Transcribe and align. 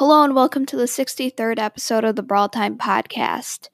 Hello 0.00 0.22
and 0.22 0.34
welcome 0.34 0.64
to 0.64 0.76
the 0.76 0.84
63rd 0.84 1.58
episode 1.58 2.04
of 2.04 2.16
the 2.16 2.22
Brawl 2.22 2.48
Time 2.48 2.78
podcast. 2.78 3.68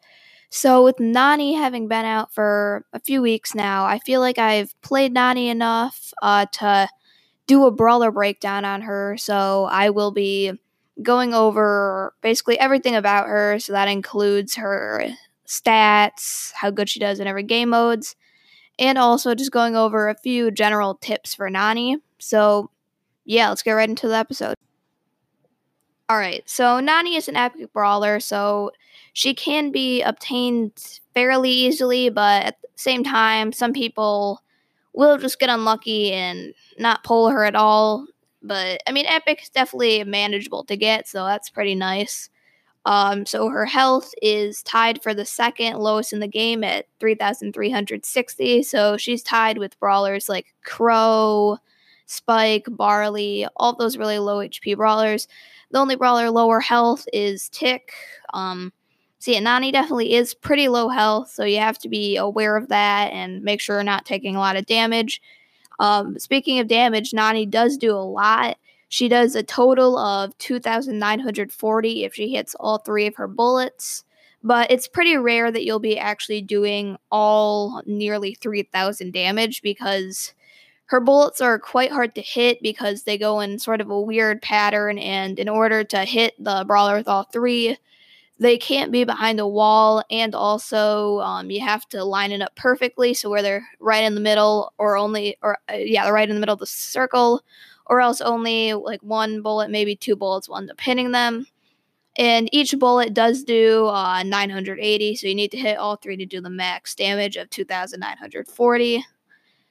So, 0.50 0.83
with 0.83 0.99
Nani 0.99 1.55
having 1.55 1.87
been 1.87 2.05
out 2.05 2.34
for 2.34 2.84
a 2.92 2.99
few 2.99 3.23
weeks 3.23 3.55
now, 3.55 3.84
I 3.84 4.00
feel 4.00 4.21
like 4.21 4.36
I've 4.36 4.75
played 4.81 5.12
Nani 5.12 5.49
enough 5.49 6.12
uh, 6.20 6.47
to 6.54 6.89
do 7.47 7.65
a 7.65 7.70
brawler 7.70 8.11
breakdown 8.11 8.64
on 8.64 8.82
her. 8.82 9.16
So, 9.16 9.68
I 9.70 9.91
will 9.91 10.11
be 10.11 10.50
going 11.01 11.33
over 11.33 12.12
basically 12.23 12.59
everything 12.59 12.97
about 12.97 13.29
her. 13.29 13.61
So, 13.61 13.73
that 13.75 13.87
includes 13.87 14.57
her 14.57 15.07
stats, 15.47 16.51
how 16.55 16.71
good 16.71 16.89
she 16.89 16.99
does 16.99 17.21
in 17.21 17.29
every 17.29 17.45
game 17.45 17.69
modes, 17.69 18.17
and 18.81 18.99
also 18.99 19.37
just 19.37 19.53
going 19.53 19.77
over 19.77 20.09
a 20.09 20.19
few 20.19 20.51
general 20.51 20.97
tips 20.97 21.37
for 21.37 21.49
Nani. 21.49 21.99
So, 22.19 22.73
yeah, 23.25 23.49
let's 23.49 23.63
get 23.63 23.75
right 23.75 23.89
into 23.89 24.09
the 24.09 24.17
episode. 24.17 24.57
All 26.09 26.18
right, 26.18 26.48
so 26.48 26.78
Nani 26.78 27.16
is 27.16 27.28
an 27.28 27.34
epic 27.37 27.73
brawler, 27.73 28.20
so 28.20 28.70
she 29.12 29.34
can 29.34 29.73
be 29.73 30.02
obtained 30.02 31.01
fairly 31.14 31.51
easily, 31.51 32.10
but 32.10 32.45
at 32.45 32.62
the 32.62 32.69
same 32.77 33.02
time, 33.02 33.52
some 33.52 33.73
people 33.73 34.41
will 34.92 35.19
just 35.19 35.41
get 35.41 35.50
unlucky 35.50 36.12
and 36.12 36.55
not 36.78 37.02
pull 37.02 37.30
her 37.30 37.45
at 37.45 37.56
all. 37.56 38.06
But 38.41 38.83
I 38.87 38.92
mean, 38.92 39.06
epic 39.06 39.42
is 39.42 39.48
definitely 39.48 40.05
manageable 40.05 40.64
to 40.66 40.77
get, 40.77 41.09
so 41.09 41.24
that's 41.24 41.50
pretty 41.50 41.74
nice. 41.74 42.30
Um, 42.84 43.27
so 43.27 43.48
her 43.48 43.66
health 43.66 44.12
is 44.23 44.62
tied 44.62 45.02
for 45.02 45.12
the 45.12 45.25
second 45.25 45.78
lowest 45.78 46.12
in 46.12 46.20
the 46.20 46.28
game 46.28 46.62
at 46.62 46.86
3,360. 47.00 48.62
So 48.62 48.97
she's 48.97 49.25
tied 49.25 49.59
with 49.59 49.78
brawlers 49.80 50.28
like 50.28 50.55
Crow, 50.62 51.59
Spike, 52.06 52.66
Barley, 52.70 53.46
all 53.56 53.74
those 53.74 53.96
really 53.96 54.19
low 54.19 54.38
HP 54.38 54.77
brawlers. 54.77 55.28
The 55.70 55.78
only 55.78 55.97
brawler 55.97 56.30
lower 56.30 56.60
health 56.60 57.06
is 57.12 57.48
Tick. 57.48 57.92
Um, 58.33 58.72
see, 59.19 59.39
Nani 59.41 59.72
definitely 59.72 60.14
is 60.14 60.33
pretty 60.33 60.69
low 60.69 60.89
health, 60.89 61.31
so 61.31 61.44
you 61.44 61.58
have 61.58 61.78
to 61.81 61.89
be 61.89 62.16
aware 62.16 62.56
of 62.56 62.69
that 62.69 63.12
and 63.12 63.42
make 63.42 63.61
sure 63.61 63.77
you're 63.77 63.84
not 63.84 64.06
taking 64.06 64.36
a 64.36 64.41
lot 64.41 64.56
of 64.56 64.66
damage. 64.66 65.20
Um, 65.81 66.19
speaking 66.19 66.58
of 66.58 66.69
damage, 66.69 67.12
Nani 67.12 67.44
does 67.44 67.77
do 67.77 67.92
a 67.92 67.98
lot. 67.98 68.56
She 68.88 69.09
does 69.09 69.34
a 69.34 69.42
total 69.42 69.98
of 69.98 70.36
2,940 70.38 72.05
if 72.05 72.14
she 72.14 72.28
hits 72.28 72.55
all 72.61 72.78
three 72.78 73.06
of 73.06 73.16
her 73.16 73.27
bullets, 73.27 74.05
but 74.44 74.70
it's 74.70 74.86
pretty 74.86 75.16
rare 75.16 75.50
that 75.50 75.64
you'll 75.64 75.81
be 75.81 75.98
actually 75.98 76.41
doing 76.41 76.97
all 77.11 77.83
nearly 77.84 78.34
3,000 78.34 79.12
damage 79.12 79.61
because 79.61 80.34
her 80.87 81.01
bullets 81.01 81.41
are 81.41 81.59
quite 81.59 81.91
hard 81.91 82.15
to 82.15 82.23
hit 82.23 82.62
because 82.62 83.03
they 83.03 83.19
go 83.19 83.41
in 83.41 83.59
sort 83.59 83.81
of 83.81 83.91
a 83.91 84.01
weird 84.01 84.41
pattern, 84.41 84.98
and 84.98 85.39
in 85.39 85.48
order 85.48 85.83
to 85.84 86.05
hit 86.05 86.34
the 86.43 86.65
brawler 86.67 86.97
with 86.97 87.09
all 87.09 87.25
three, 87.25 87.77
they 88.39 88.56
can't 88.59 88.93
be 88.93 89.05
behind 89.05 89.41
a 89.41 89.48
wall, 89.48 90.05
and 90.11 90.34
also 90.34 91.20
um, 91.20 91.51
you 91.51 91.61
have 91.61 91.89
to 91.89 92.05
line 92.05 92.33
it 92.33 92.43
up 92.43 92.55
perfectly 92.55 93.15
so 93.15 93.31
where 93.31 93.43
they're 93.43 93.67
right 93.81 94.05
in 94.05 94.15
the 94.15 94.20
middle, 94.20 94.73
or 94.78 94.97
only, 94.97 95.37
or 95.43 95.59
uh, 95.70 95.75
yeah, 95.77 96.05
they're 96.05 96.12
right 96.12 96.28
in 96.28 96.37
the 96.37 96.41
middle 96.41 96.53
of 96.53 96.61
the 96.61 96.67
circle, 96.67 97.43
or 97.87 98.00
else 98.00 98.21
only 98.21 98.73
like 98.75 99.03
one 99.03 99.43
bullet, 99.43 99.71
maybe 99.71 99.97
two 99.97 100.15
bullets 100.17 100.48
will 100.48 100.59
end 100.59 100.71
up 100.71 100.81
hitting 100.81 101.11
them. 101.12 101.47
And 102.19 102.48
each 102.53 102.78
bullet 102.78 103.12
does 103.12 103.43
do 103.45 103.87
uh, 103.89 104.23
980, 104.23 105.17
so 105.17 105.27
you 105.27 105.34
need 105.34 105.50
to 105.50 105.59
hit 105.59 105.77
all 105.78 105.97
three 105.97 106.17
to 106.17 106.25
do 106.27 106.41
the 106.41 106.48
max 106.48 106.95
damage 106.95 107.37
of 107.37 107.50
2,940. 107.50 109.05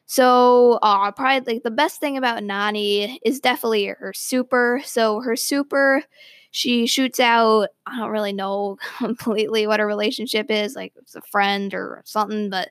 So, 0.07 0.73
uh, 0.83 1.11
probably 1.11 1.55
like 1.55 1.63
the 1.63 1.71
best 1.71 1.99
thing 1.99 2.17
about 2.17 2.43
Nani 2.43 3.19
is 3.25 3.39
definitely 3.39 3.85
her 3.87 4.13
super. 4.15 4.81
So, 4.85 5.21
her 5.21 5.35
super, 5.35 6.03
she 6.51 6.85
shoots 6.87 7.19
out. 7.19 7.69
I 7.87 7.97
don't 7.97 8.11
really 8.11 8.33
know 8.33 8.77
completely 8.97 9.67
what 9.67 9.79
her 9.79 9.87
relationship 9.87 10.47
is, 10.51 10.75
like 10.75 10.93
it's 10.97 11.15
a 11.15 11.21
friend 11.21 11.73
or 11.73 12.01
something, 12.05 12.49
but 12.49 12.69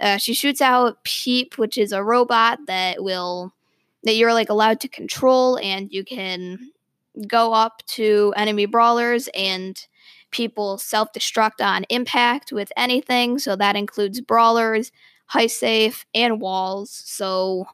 uh, 0.00 0.16
she 0.16 0.34
shoots 0.34 0.60
out 0.60 1.04
Peep, 1.04 1.58
which 1.58 1.76
is 1.78 1.92
a 1.92 2.02
robot 2.04 2.58
that 2.66 3.02
will 3.02 3.52
that 4.04 4.14
you're 4.16 4.32
like 4.34 4.48
allowed 4.48 4.80
to 4.80 4.88
control, 4.88 5.58
and 5.58 5.92
you 5.92 6.04
can 6.04 6.70
go 7.26 7.52
up 7.52 7.82
to 7.86 8.32
enemy 8.36 8.66
brawlers 8.66 9.28
and 9.34 9.86
people 10.30 10.78
self 10.78 11.12
destruct 11.12 11.60
on 11.64 11.84
impact 11.90 12.52
with 12.52 12.72
anything. 12.76 13.38
So 13.38 13.56
that 13.56 13.76
includes 13.76 14.20
brawlers, 14.20 14.92
heist 15.32 15.58
safe, 15.58 16.06
and 16.14 16.40
walls. 16.40 16.90
So 16.90 17.66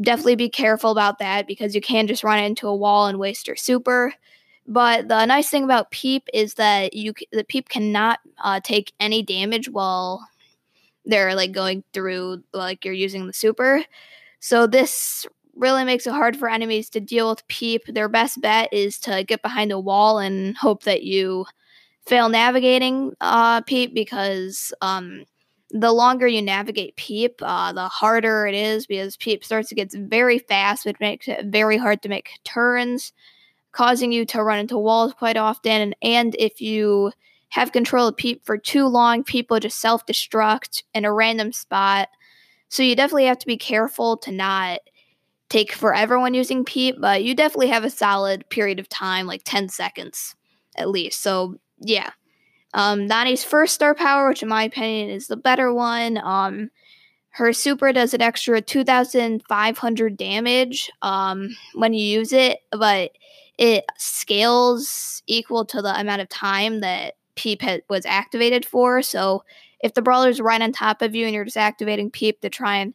definitely 0.00 0.36
be 0.36 0.48
careful 0.48 0.90
about 0.90 1.18
that 1.18 1.46
because 1.46 1.74
you 1.74 1.80
can 1.80 2.06
just 2.06 2.24
run 2.24 2.42
into 2.42 2.68
a 2.68 2.76
wall 2.76 3.06
and 3.06 3.18
waste 3.18 3.46
your 3.46 3.56
super. 3.56 4.12
But 4.66 5.08
the 5.08 5.24
nice 5.26 5.48
thing 5.48 5.64
about 5.64 5.90
Peep 5.90 6.28
is 6.34 6.54
that 6.54 6.94
you 6.94 7.14
the 7.32 7.44
Peep 7.44 7.68
cannot 7.68 8.18
uh, 8.42 8.60
take 8.62 8.92
any 8.98 9.22
damage 9.22 9.68
while 9.68 10.28
they're 11.04 11.34
like 11.34 11.52
going 11.52 11.84
through 11.92 12.42
like 12.52 12.84
you're 12.84 12.94
using 12.94 13.26
the 13.26 13.32
super. 13.32 13.84
So 14.40 14.66
this 14.66 15.26
really 15.54 15.84
makes 15.84 16.06
it 16.06 16.12
hard 16.12 16.36
for 16.36 16.48
enemies 16.50 16.90
to 16.90 17.00
deal 17.00 17.30
with 17.30 17.46
Peep. 17.48 17.82
Their 17.86 18.08
best 18.08 18.40
bet 18.40 18.72
is 18.72 18.98
to 19.00 19.24
get 19.24 19.42
behind 19.42 19.72
a 19.72 19.80
wall 19.80 20.18
and 20.18 20.56
hope 20.56 20.82
that 20.82 21.04
you 21.04 21.46
fail 22.06 22.28
navigating 22.28 23.14
uh, 23.20 23.62
Peep 23.62 23.94
because 23.94 24.72
um, 24.82 25.24
the 25.70 25.92
longer 25.92 26.26
you 26.26 26.42
navigate 26.42 26.96
Peep, 26.96 27.40
uh, 27.42 27.72
the 27.72 27.88
harder 27.88 28.46
it 28.46 28.54
is 28.54 28.86
because 28.86 29.16
Peep 29.16 29.44
starts 29.44 29.68
to 29.68 29.74
get 29.74 29.92
very 29.92 30.38
fast, 30.38 30.84
which 30.86 31.00
makes 31.00 31.28
it 31.28 31.46
very 31.46 31.76
hard 31.76 32.02
to 32.02 32.08
make 32.08 32.30
turns, 32.44 33.12
causing 33.72 34.12
you 34.12 34.24
to 34.26 34.42
run 34.42 34.58
into 34.58 34.78
walls 34.78 35.12
quite 35.14 35.36
often. 35.36 35.94
And, 36.02 36.36
if 36.38 36.60
you 36.60 37.12
have 37.50 37.72
control 37.72 38.08
of 38.08 38.16
Peep 38.16 38.44
for 38.44 38.58
too 38.58 38.86
long, 38.86 39.24
people 39.24 39.58
just 39.60 39.80
self 39.80 40.06
destruct 40.06 40.82
in 40.94 41.04
a 41.04 41.12
random 41.12 41.52
spot. 41.52 42.08
So 42.68 42.82
you 42.82 42.96
definitely 42.96 43.26
have 43.26 43.38
to 43.38 43.46
be 43.46 43.56
careful 43.56 44.16
to 44.18 44.32
not 44.32 44.80
take 45.48 45.72
forever 45.72 46.18
when 46.18 46.34
using 46.34 46.64
Peep, 46.64 46.96
but 47.00 47.22
you 47.22 47.34
definitely 47.34 47.68
have 47.68 47.84
a 47.84 47.90
solid 47.90 48.48
period 48.50 48.80
of 48.80 48.88
time, 48.88 49.26
like 49.26 49.42
10 49.44 49.68
seconds 49.68 50.34
at 50.76 50.90
least. 50.90 51.20
So, 51.22 51.56
yeah. 51.78 52.10
Um, 52.76 53.06
Nani's 53.08 53.42
first 53.42 53.74
star 53.74 53.94
power, 53.94 54.28
which 54.28 54.42
in 54.42 54.50
my 54.50 54.62
opinion 54.62 55.08
is 55.08 55.26
the 55.26 55.36
better 55.36 55.72
one. 55.72 56.18
Um, 56.18 56.70
her 57.30 57.52
super 57.52 57.90
does 57.90 58.12
an 58.12 58.20
extra 58.20 58.60
2,500 58.60 60.16
damage 60.16 60.90
um, 61.00 61.56
when 61.74 61.94
you 61.94 62.04
use 62.04 62.32
it, 62.32 62.58
but 62.70 63.12
it 63.58 63.84
scales 63.96 65.22
equal 65.26 65.64
to 65.64 65.80
the 65.80 65.98
amount 65.98 66.20
of 66.20 66.28
time 66.28 66.80
that 66.80 67.14
Peep 67.34 67.62
was 67.88 68.04
activated 68.04 68.66
for. 68.66 69.00
So 69.00 69.42
if 69.80 69.94
the 69.94 70.02
brawler's 70.02 70.40
right 70.40 70.60
on 70.60 70.72
top 70.72 71.00
of 71.00 71.14
you 71.14 71.24
and 71.24 71.34
you're 71.34 71.44
just 71.44 71.56
activating 71.56 72.10
Peep 72.10 72.42
to 72.42 72.50
try 72.50 72.76
and 72.76 72.92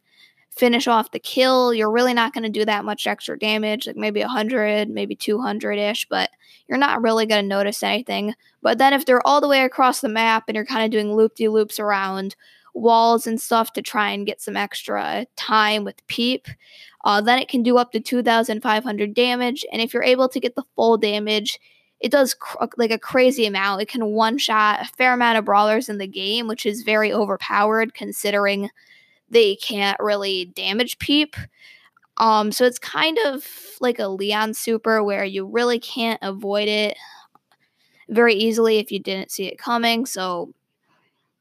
finish 0.52 0.88
off 0.88 1.12
the 1.12 1.20
kill, 1.20 1.74
you're 1.74 1.92
really 1.92 2.14
not 2.14 2.34
going 2.34 2.44
to 2.44 2.50
do 2.50 2.66
that 2.66 2.86
much 2.86 3.08
extra 3.08 3.40
damage, 3.40 3.88
like 3.88 3.96
maybe 3.96 4.20
100, 4.20 4.90
maybe 4.90 5.16
200 5.16 5.78
ish, 5.78 6.08
but 6.10 6.30
you're 6.68 6.78
not 6.78 7.02
really 7.02 7.26
going 7.26 7.44
to 7.44 7.48
notice 7.48 7.82
anything. 7.84 8.34
But 8.62 8.78
then 8.78 8.94
if 8.94 9.06
they're 9.06 9.26
all 9.26 9.42
the 9.42 9.48
way 9.48 9.64
across 9.64 10.02
the 10.02 10.10
map 10.10 10.46
and 10.48 10.56
you're 10.56 10.66
kind 10.66 10.84
of 10.84 10.92
doing 10.92 11.14
loop 11.14 11.36
de 11.36 11.48
loops 11.48 11.80
around 11.80 12.36
walls 12.74 13.28
and 13.28 13.40
stuff 13.40 13.74
to 13.74 13.82
try 13.82 14.12
and 14.12 14.26
get 14.26 14.42
some 14.42 14.58
extra 14.58 15.26
time 15.36 15.84
with 15.84 16.06
Peep, 16.08 16.48
uh, 17.04 17.22
then 17.22 17.40
it 17.40 17.48
can 17.48 17.64
do 17.64 17.78
up 17.78 17.92
to 17.94 18.00
2,500 18.00 19.14
damage. 19.14 19.66
And 19.72 19.82
if 19.82 19.94
you're 19.94 20.04
able 20.04 20.30
to 20.30 20.40
get 20.40 20.56
the 20.56 20.66
full 20.76 20.98
damage, 20.98 21.60
it 22.00 22.12
does 22.12 22.34
cr- 22.34 22.66
like 22.78 22.92
a 22.92 23.00
crazy 23.00 23.46
amount. 23.46 23.82
It 23.82 23.88
can 23.88 24.08
one 24.08 24.38
shot 24.38 24.82
a 24.82 24.86
fair 24.98 25.14
amount 25.14 25.38
of 25.38 25.46
brawlers 25.46 25.88
in 25.88 25.98
the 25.98 26.08
game, 26.08 26.48
which 26.48 26.66
is 26.66 26.84
very 26.84 27.14
overpowered 27.14 27.94
considering 27.94 28.70
they 29.32 29.56
can't 29.56 30.00
really 30.00 30.46
damage 30.46 31.00
Peep. 31.00 31.36
Um, 32.18 32.52
so 32.52 32.66
it's 32.66 32.78
kind 32.78 33.18
of 33.26 33.48
like 33.80 33.98
a 33.98 34.08
Leon 34.08 34.54
super 34.54 35.02
where 35.04 35.26
you 35.26 35.46
really 35.46 35.80
can't 35.80 36.20
avoid 36.22 36.68
it 36.68 36.98
very 38.10 38.36
easily 38.36 38.78
if 38.78 38.92
you 38.92 39.00
didn't 39.00 39.32
see 39.32 39.46
it 39.46 39.58
coming. 39.58 40.06
So 40.06 40.54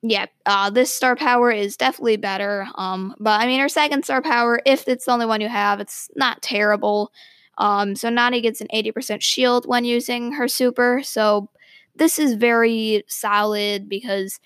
yeah, 0.02 0.26
uh, 0.46 0.70
this 0.70 0.94
star 0.94 1.16
power 1.16 1.50
is 1.50 1.76
definitely 1.76 2.16
better. 2.16 2.66
Um, 2.76 3.14
but 3.18 3.40
I 3.40 3.46
mean, 3.46 3.60
her 3.60 3.68
second 3.68 4.04
star 4.04 4.22
power, 4.22 4.62
if 4.64 4.88
it's 4.88 5.04
the 5.04 5.12
only 5.12 5.26
one 5.26 5.42
you 5.42 5.48
have, 5.48 5.80
it's 5.80 6.08
not 6.16 6.40
terrible. 6.40 7.12
Um, 7.58 7.94
so 7.94 8.08
Nani 8.08 8.40
gets 8.40 8.62
an 8.62 8.68
80% 8.72 9.20
shield 9.20 9.66
when 9.66 9.84
using 9.84 10.32
her 10.32 10.48
super. 10.48 11.02
So 11.02 11.50
this 11.96 12.18
is 12.18 12.34
very 12.34 13.04
solid 13.08 13.88
because 13.88 14.40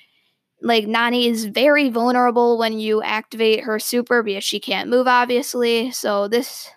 like 0.64 0.86
Nani 0.86 1.28
is 1.28 1.44
very 1.44 1.90
vulnerable 1.90 2.58
when 2.58 2.78
you 2.80 3.02
activate 3.02 3.64
her 3.64 3.78
super 3.78 4.22
because 4.22 4.42
she 4.42 4.58
can't 4.58 4.88
move 4.88 5.06
obviously. 5.06 5.90
So 5.92 6.26
this 6.26 6.70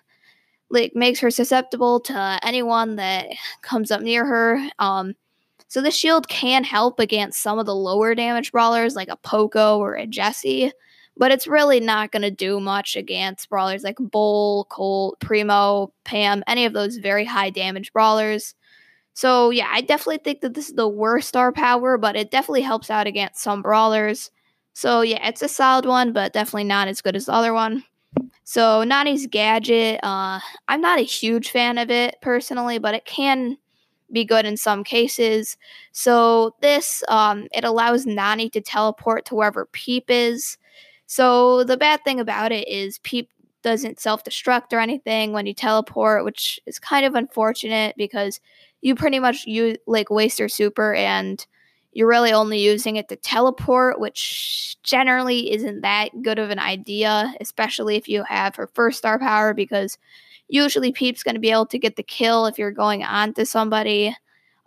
like 0.70 0.94
makes 0.94 1.20
her 1.20 1.30
susceptible 1.30 1.98
to 2.00 2.38
anyone 2.42 2.96
that 2.96 3.26
comes 3.62 3.90
up 3.90 4.02
near 4.02 4.24
her. 4.26 4.68
Um 4.78 5.14
so 5.68 5.82
the 5.82 5.90
shield 5.90 6.28
can 6.28 6.64
help 6.64 7.00
against 7.00 7.42
some 7.42 7.58
of 7.58 7.66
the 7.66 7.74
lower 7.74 8.14
damage 8.14 8.52
brawlers 8.52 8.94
like 8.94 9.08
a 9.08 9.16
Poco 9.16 9.78
or 9.78 9.94
a 9.94 10.06
Jessie, 10.06 10.72
but 11.16 11.30
it's 11.30 11.46
really 11.46 11.80
not 11.80 12.10
going 12.10 12.22
to 12.22 12.30
do 12.30 12.58
much 12.58 12.96
against 12.96 13.50
brawlers 13.50 13.84
like 13.84 13.98
Bull, 14.00 14.66
Colt, 14.70 15.20
Primo, 15.20 15.92
Pam, 16.04 16.42
any 16.46 16.64
of 16.64 16.72
those 16.72 16.96
very 16.96 17.26
high 17.26 17.50
damage 17.50 17.92
brawlers. 17.92 18.54
So 19.18 19.50
yeah, 19.50 19.66
I 19.68 19.80
definitely 19.80 20.18
think 20.18 20.42
that 20.42 20.54
this 20.54 20.68
is 20.68 20.76
the 20.76 20.86
worst 20.86 21.26
star 21.26 21.50
power, 21.50 21.98
but 21.98 22.14
it 22.14 22.30
definitely 22.30 22.62
helps 22.62 22.88
out 22.88 23.08
against 23.08 23.40
some 23.40 23.62
brawlers. 23.62 24.30
So 24.74 25.00
yeah, 25.00 25.26
it's 25.26 25.42
a 25.42 25.48
solid 25.48 25.86
one, 25.86 26.12
but 26.12 26.32
definitely 26.32 26.62
not 26.62 26.86
as 26.86 27.00
good 27.00 27.16
as 27.16 27.26
the 27.26 27.32
other 27.32 27.52
one. 27.52 27.82
So 28.44 28.84
Nani's 28.84 29.26
gadget, 29.26 29.98
uh, 30.04 30.38
I'm 30.68 30.80
not 30.80 31.00
a 31.00 31.02
huge 31.02 31.50
fan 31.50 31.78
of 31.78 31.90
it 31.90 32.14
personally, 32.22 32.78
but 32.78 32.94
it 32.94 33.06
can 33.06 33.58
be 34.12 34.24
good 34.24 34.46
in 34.46 34.56
some 34.56 34.84
cases. 34.84 35.56
So 35.90 36.54
this, 36.62 37.02
um, 37.08 37.48
it 37.50 37.64
allows 37.64 38.06
Nani 38.06 38.48
to 38.50 38.60
teleport 38.60 39.24
to 39.24 39.34
wherever 39.34 39.66
Peep 39.66 40.04
is. 40.06 40.58
So 41.06 41.64
the 41.64 41.76
bad 41.76 42.04
thing 42.04 42.20
about 42.20 42.52
it 42.52 42.68
is 42.68 43.00
Peep 43.00 43.30
doesn't 43.62 43.98
self-destruct 43.98 44.72
or 44.72 44.78
anything 44.78 45.32
when 45.32 45.46
you 45.46 45.54
teleport, 45.54 46.24
which 46.24 46.60
is 46.66 46.78
kind 46.78 47.04
of 47.04 47.16
unfortunate 47.16 47.96
because 47.96 48.38
you 48.80 48.94
pretty 48.94 49.18
much 49.18 49.46
use 49.46 49.76
like 49.86 50.10
waste 50.10 50.38
your 50.38 50.48
super 50.48 50.94
and 50.94 51.44
you're 51.92 52.08
really 52.08 52.32
only 52.32 52.60
using 52.60 52.96
it 52.96 53.08
to 53.08 53.16
teleport, 53.16 53.98
which 53.98 54.76
generally 54.82 55.52
isn't 55.52 55.80
that 55.80 56.10
good 56.22 56.38
of 56.38 56.50
an 56.50 56.58
idea, 56.58 57.34
especially 57.40 57.96
if 57.96 58.08
you 58.08 58.22
have 58.24 58.54
her 58.56 58.68
first 58.68 58.98
star 58.98 59.18
power, 59.18 59.54
because 59.54 59.98
usually 60.48 60.92
Peep's 60.92 61.22
going 61.22 61.34
to 61.34 61.40
be 61.40 61.50
able 61.50 61.66
to 61.66 61.78
get 61.78 61.96
the 61.96 62.02
kill 62.02 62.46
if 62.46 62.58
you're 62.58 62.70
going 62.70 63.02
on 63.02 63.34
to 63.34 63.44
somebody 63.44 64.14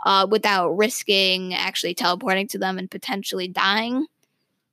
uh, 0.05 0.27
without 0.29 0.71
risking 0.71 1.53
actually 1.53 1.93
teleporting 1.93 2.47
to 2.47 2.57
them 2.57 2.77
and 2.77 2.89
potentially 2.89 3.47
dying. 3.47 4.07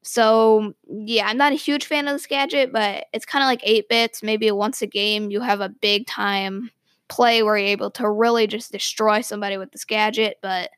So, 0.02 0.74
yeah, 0.88 1.26
I'm 1.26 1.36
not 1.36 1.52
a 1.52 1.56
huge 1.56 1.84
fan 1.84 2.08
of 2.08 2.14
this 2.14 2.26
gadget, 2.26 2.72
but 2.72 3.06
it's 3.12 3.26
kind 3.26 3.42
of 3.42 3.46
like 3.46 3.60
8 3.62 3.88
bits. 3.88 4.22
Maybe 4.22 4.50
once 4.50 4.80
a 4.80 4.86
game, 4.86 5.30
you 5.30 5.40
have 5.40 5.60
a 5.60 5.68
big 5.68 6.06
time 6.06 6.70
play 7.08 7.42
where 7.42 7.56
you're 7.56 7.68
able 7.68 7.90
to 7.92 8.08
really 8.08 8.46
just 8.46 8.72
destroy 8.72 9.20
somebody 9.20 9.56
with 9.56 9.72
this 9.72 9.84
gadget, 9.84 10.38
but 10.42 10.70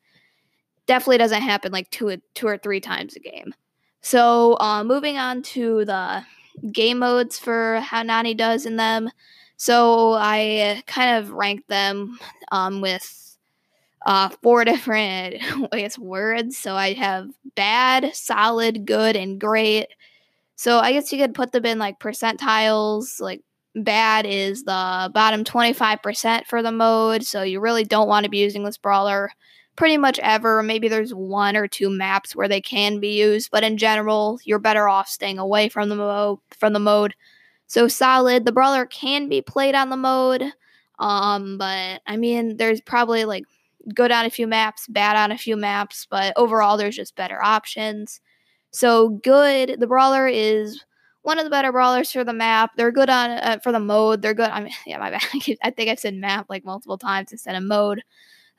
definitely 0.86 1.18
doesn't 1.18 1.42
happen 1.42 1.72
like 1.72 1.90
two, 1.90 2.20
two 2.34 2.46
or 2.46 2.58
three 2.58 2.80
times 2.80 3.16
a 3.16 3.20
game. 3.20 3.54
So, 4.02 4.56
uh, 4.60 4.82
moving 4.82 5.18
on 5.18 5.42
to 5.42 5.84
the 5.84 6.24
game 6.72 7.00
modes 7.00 7.38
for 7.38 7.80
how 7.80 8.02
Nani 8.02 8.34
does 8.34 8.66
in 8.66 8.76
them. 8.76 9.10
So, 9.56 10.14
I 10.14 10.82
kind 10.86 11.18
of 11.18 11.32
ranked 11.32 11.68
them 11.68 12.18
um, 12.50 12.80
with 12.80 13.36
uh, 14.06 14.30
four 14.42 14.64
different, 14.64 15.36
I 15.72 15.80
guess, 15.80 15.98
words. 15.98 16.56
So, 16.56 16.76
I 16.76 16.94
have 16.94 17.28
bad, 17.54 18.14
solid, 18.14 18.86
good, 18.86 19.16
and 19.16 19.38
great. 19.38 19.88
So, 20.56 20.78
I 20.78 20.92
guess 20.92 21.12
you 21.12 21.18
could 21.18 21.34
put 21.34 21.52
them 21.52 21.66
in 21.66 21.78
like 21.78 22.00
percentiles, 22.00 23.20
like 23.20 23.42
bad 23.74 24.26
is 24.26 24.64
the 24.64 25.10
bottom 25.12 25.44
25% 25.44 26.46
for 26.46 26.62
the 26.62 26.72
mode, 26.72 27.24
so 27.24 27.42
you 27.42 27.60
really 27.60 27.84
don't 27.84 28.08
want 28.08 28.24
to 28.24 28.30
be 28.30 28.38
using 28.38 28.64
this 28.64 28.78
brawler 28.78 29.30
pretty 29.76 29.96
much 29.96 30.18
ever. 30.18 30.62
Maybe 30.62 30.88
there's 30.88 31.14
one 31.14 31.56
or 31.56 31.66
two 31.66 31.90
maps 31.90 32.36
where 32.36 32.48
they 32.48 32.60
can 32.60 33.00
be 33.00 33.18
used, 33.18 33.50
but 33.50 33.64
in 33.64 33.78
general, 33.78 34.38
you're 34.44 34.58
better 34.58 34.88
off 34.88 35.08
staying 35.08 35.38
away 35.38 35.68
from 35.68 35.88
the 35.88 35.96
mode 35.96 36.38
from 36.50 36.72
the 36.72 36.78
mode. 36.78 37.14
So 37.66 37.88
solid, 37.88 38.44
the 38.44 38.52
brawler 38.52 38.84
can 38.84 39.28
be 39.28 39.40
played 39.40 39.74
on 39.74 39.90
the 39.90 39.96
mode. 39.96 40.52
Um, 40.98 41.56
but 41.56 42.02
I 42.06 42.16
mean, 42.16 42.56
there's 42.56 42.80
probably 42.80 43.24
like 43.24 43.44
good 43.94 44.12
on 44.12 44.26
a 44.26 44.30
few 44.30 44.46
maps, 44.46 44.86
bad 44.88 45.16
on 45.16 45.32
a 45.32 45.38
few 45.38 45.56
maps, 45.56 46.06
but 46.10 46.34
overall 46.36 46.76
there's 46.76 46.96
just 46.96 47.16
better 47.16 47.42
options. 47.42 48.20
So 48.72 49.08
good, 49.08 49.80
the 49.80 49.86
brawler 49.86 50.28
is 50.28 50.84
one 51.22 51.38
of 51.38 51.44
the 51.44 51.50
better 51.50 51.72
brawlers 51.72 52.12
for 52.12 52.24
the 52.24 52.32
map. 52.32 52.72
They're 52.76 52.92
good 52.92 53.10
on 53.10 53.30
uh, 53.30 53.58
for 53.62 53.72
the 53.72 53.80
mode. 53.80 54.22
They're 54.22 54.34
good. 54.34 54.50
I 54.50 54.60
mean, 54.60 54.72
yeah, 54.86 54.98
my 54.98 55.10
bad. 55.10 55.22
I 55.62 55.70
think 55.70 55.90
I've 55.90 56.00
said 56.00 56.14
map 56.14 56.46
like 56.48 56.64
multiple 56.64 56.98
times 56.98 57.32
instead 57.32 57.56
of 57.56 57.62
mode. 57.62 58.02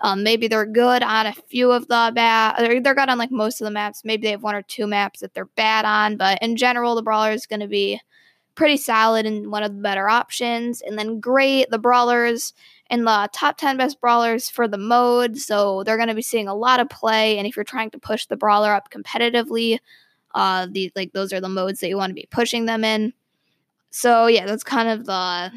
Um, 0.03 0.23
maybe 0.23 0.47
they're 0.47 0.65
good 0.65 1.03
on 1.03 1.27
a 1.27 1.33
few 1.33 1.71
of 1.71 1.87
the 1.87 2.11
bad. 2.15 2.55
They're, 2.57 2.81
they're 2.81 2.95
good 2.95 3.09
on 3.09 3.19
like 3.19 3.31
most 3.31 3.61
of 3.61 3.65
the 3.65 3.71
maps. 3.71 4.01
Maybe 4.03 4.23
they 4.23 4.31
have 4.31 4.41
one 4.41 4.55
or 4.55 4.63
two 4.63 4.87
maps 4.87 5.19
that 5.19 5.35
they're 5.35 5.45
bad 5.45 5.85
on, 5.85 6.17
but 6.17 6.39
in 6.41 6.55
general, 6.55 6.95
the 6.95 7.03
brawler 7.03 7.31
is 7.31 7.45
going 7.45 7.59
to 7.59 7.67
be 7.67 8.01
pretty 8.55 8.77
solid 8.77 9.25
and 9.25 9.51
one 9.51 9.63
of 9.63 9.75
the 9.75 9.81
better 9.81 10.09
options. 10.09 10.81
And 10.81 10.97
then 10.97 11.19
great, 11.19 11.69
the 11.69 11.77
brawlers 11.77 12.53
in 12.89 13.05
the 13.05 13.29
top 13.31 13.57
10 13.57 13.77
best 13.77 14.01
brawlers 14.01 14.49
for 14.49 14.67
the 14.67 14.77
mode. 14.77 15.37
So 15.37 15.83
they're 15.83 15.97
going 15.97 16.09
to 16.09 16.15
be 16.15 16.21
seeing 16.21 16.47
a 16.47 16.55
lot 16.55 16.79
of 16.79 16.89
play. 16.89 17.37
And 17.37 17.47
if 17.47 17.55
you're 17.55 17.63
trying 17.63 17.91
to 17.91 17.99
push 17.99 18.25
the 18.25 18.35
brawler 18.35 18.73
up 18.73 18.91
competitively, 18.91 19.77
uh, 20.35 20.67
the 20.69 20.91
like 20.95 21.13
those 21.13 21.33
are 21.33 21.41
the 21.41 21.49
modes 21.49 21.79
that 21.79 21.89
you 21.89 21.97
want 21.97 22.09
to 22.09 22.15
be 22.15 22.27
pushing 22.31 22.65
them 22.65 22.83
in. 22.83 23.13
So 23.89 24.27
yeah, 24.27 24.45
that's 24.45 24.63
kind 24.63 24.89
of 24.89 25.05
the 25.05 25.51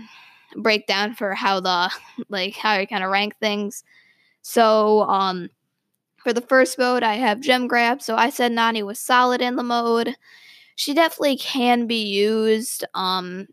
breakdown 0.57 1.15
for 1.15 1.35
how 1.35 1.61
the 1.61 1.91
like 2.29 2.57
how 2.57 2.79
you 2.79 2.87
kind 2.87 3.05
of 3.05 3.11
rank 3.11 3.37
things. 3.39 3.85
So 4.43 5.03
um, 5.03 5.49
for 6.19 6.33
the 6.33 6.41
first 6.41 6.79
mode, 6.79 7.03
I 7.03 7.15
have 7.15 7.41
gem 7.41 7.67
grab. 7.67 8.03
So 8.03 8.17
I 8.17 8.31
said 8.31 8.53
Nani 8.53 8.83
was 8.83 8.99
solid 8.99 9.41
in 9.41 9.57
the 9.57 9.63
mode. 9.63 10.17
She 10.77 10.95
definitely 10.95 11.37
can 11.39 11.87
be 11.87 12.03
used 12.03 12.85
um 12.95 13.47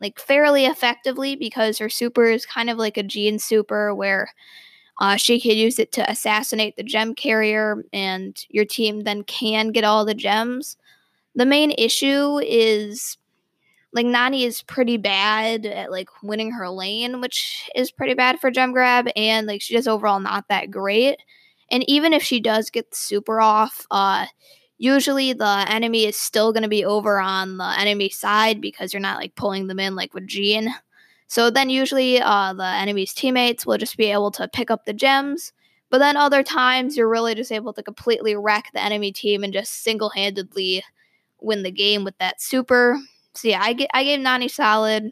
like 0.00 0.18
fairly 0.18 0.66
effectively 0.66 1.36
because 1.36 1.78
her 1.78 1.88
super 1.88 2.24
is 2.24 2.44
kind 2.44 2.68
of 2.68 2.78
like 2.78 2.96
a 2.96 3.02
Gene 3.02 3.38
super 3.38 3.94
where 3.94 4.32
uh, 5.02 5.16
she 5.16 5.40
can 5.40 5.56
use 5.56 5.80
it 5.80 5.90
to 5.90 6.08
assassinate 6.08 6.76
the 6.76 6.84
gem 6.84 7.12
carrier, 7.12 7.84
and 7.92 8.46
your 8.50 8.64
team 8.64 9.00
then 9.00 9.24
can 9.24 9.72
get 9.72 9.82
all 9.82 10.04
the 10.04 10.14
gems. 10.14 10.76
The 11.34 11.44
main 11.44 11.72
issue 11.72 12.38
is 12.38 13.18
like 13.92 14.06
Nani 14.06 14.44
is 14.44 14.62
pretty 14.62 14.98
bad 14.98 15.66
at 15.66 15.90
like 15.90 16.08
winning 16.22 16.52
her 16.52 16.70
lane, 16.70 17.20
which 17.20 17.68
is 17.74 17.90
pretty 17.90 18.14
bad 18.14 18.38
for 18.38 18.52
gem 18.52 18.70
grab, 18.70 19.08
and 19.16 19.48
like 19.48 19.60
she's 19.60 19.78
just 19.78 19.88
overall 19.88 20.20
not 20.20 20.44
that 20.48 20.70
great. 20.70 21.16
And 21.68 21.82
even 21.90 22.12
if 22.12 22.22
she 22.22 22.38
does 22.38 22.70
get 22.70 22.88
the 22.92 22.96
super 22.96 23.40
off, 23.40 23.84
uh, 23.90 24.26
usually 24.78 25.32
the 25.32 25.64
enemy 25.68 26.04
is 26.04 26.16
still 26.16 26.52
going 26.52 26.62
to 26.62 26.68
be 26.68 26.84
over 26.84 27.18
on 27.18 27.56
the 27.56 27.74
enemy 27.76 28.08
side 28.08 28.60
because 28.60 28.92
you're 28.92 29.00
not 29.00 29.18
like 29.18 29.34
pulling 29.34 29.66
them 29.66 29.80
in 29.80 29.96
like 29.96 30.14
with 30.14 30.28
Gene. 30.28 30.72
So 31.32 31.48
then 31.48 31.70
usually 31.70 32.20
uh, 32.20 32.52
the 32.52 32.66
enemy's 32.66 33.14
teammates 33.14 33.64
will 33.64 33.78
just 33.78 33.96
be 33.96 34.12
able 34.12 34.30
to 34.32 34.46
pick 34.48 34.70
up 34.70 34.84
the 34.84 34.92
gems. 34.92 35.54
But 35.88 35.96
then 35.96 36.14
other 36.14 36.42
times 36.42 36.94
you're 36.94 37.08
really 37.08 37.34
just 37.34 37.50
able 37.50 37.72
to 37.72 37.82
completely 37.82 38.36
wreck 38.36 38.66
the 38.74 38.84
enemy 38.84 39.12
team 39.12 39.42
and 39.42 39.50
just 39.50 39.82
single 39.82 40.10
handedly 40.10 40.84
win 41.40 41.62
the 41.62 41.70
game 41.70 42.04
with 42.04 42.18
that 42.18 42.42
super. 42.42 42.98
So 43.32 43.48
yeah, 43.48 43.60
I, 43.62 43.74
I 43.94 44.04
gave 44.04 44.20
Nani 44.20 44.46
solid. 44.46 45.10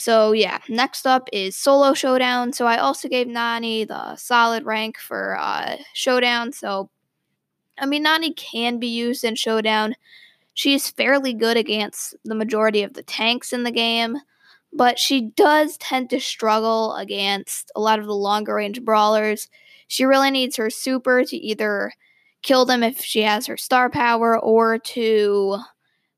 So 0.00 0.32
yeah, 0.32 0.58
next 0.68 1.06
up 1.06 1.28
is 1.32 1.54
solo 1.54 1.94
showdown. 1.94 2.52
So 2.52 2.66
I 2.66 2.78
also 2.78 3.08
gave 3.08 3.28
Nani 3.28 3.84
the 3.84 4.16
solid 4.16 4.64
rank 4.64 4.98
for 4.98 5.38
uh, 5.38 5.76
showdown. 5.92 6.50
So 6.50 6.90
I 7.78 7.86
mean, 7.86 8.02
Nani 8.02 8.32
can 8.32 8.80
be 8.80 8.88
used 8.88 9.22
in 9.22 9.36
showdown. 9.36 9.94
She's 10.54 10.90
fairly 10.90 11.32
good 11.32 11.56
against 11.56 12.16
the 12.24 12.34
majority 12.34 12.82
of 12.82 12.94
the 12.94 13.04
tanks 13.04 13.52
in 13.52 13.62
the 13.62 13.70
game 13.70 14.18
but 14.72 14.98
she 14.98 15.20
does 15.20 15.76
tend 15.78 16.10
to 16.10 16.20
struggle 16.20 16.94
against 16.96 17.70
a 17.74 17.80
lot 17.80 17.98
of 17.98 18.06
the 18.06 18.14
longer 18.14 18.54
range 18.54 18.82
brawlers. 18.82 19.48
She 19.86 20.04
really 20.04 20.30
needs 20.30 20.56
her 20.56 20.70
super 20.70 21.24
to 21.24 21.36
either 21.36 21.92
kill 22.42 22.64
them 22.64 22.82
if 22.82 23.00
she 23.00 23.22
has 23.22 23.46
her 23.46 23.56
star 23.56 23.90
power 23.90 24.38
or 24.38 24.78
to 24.78 25.58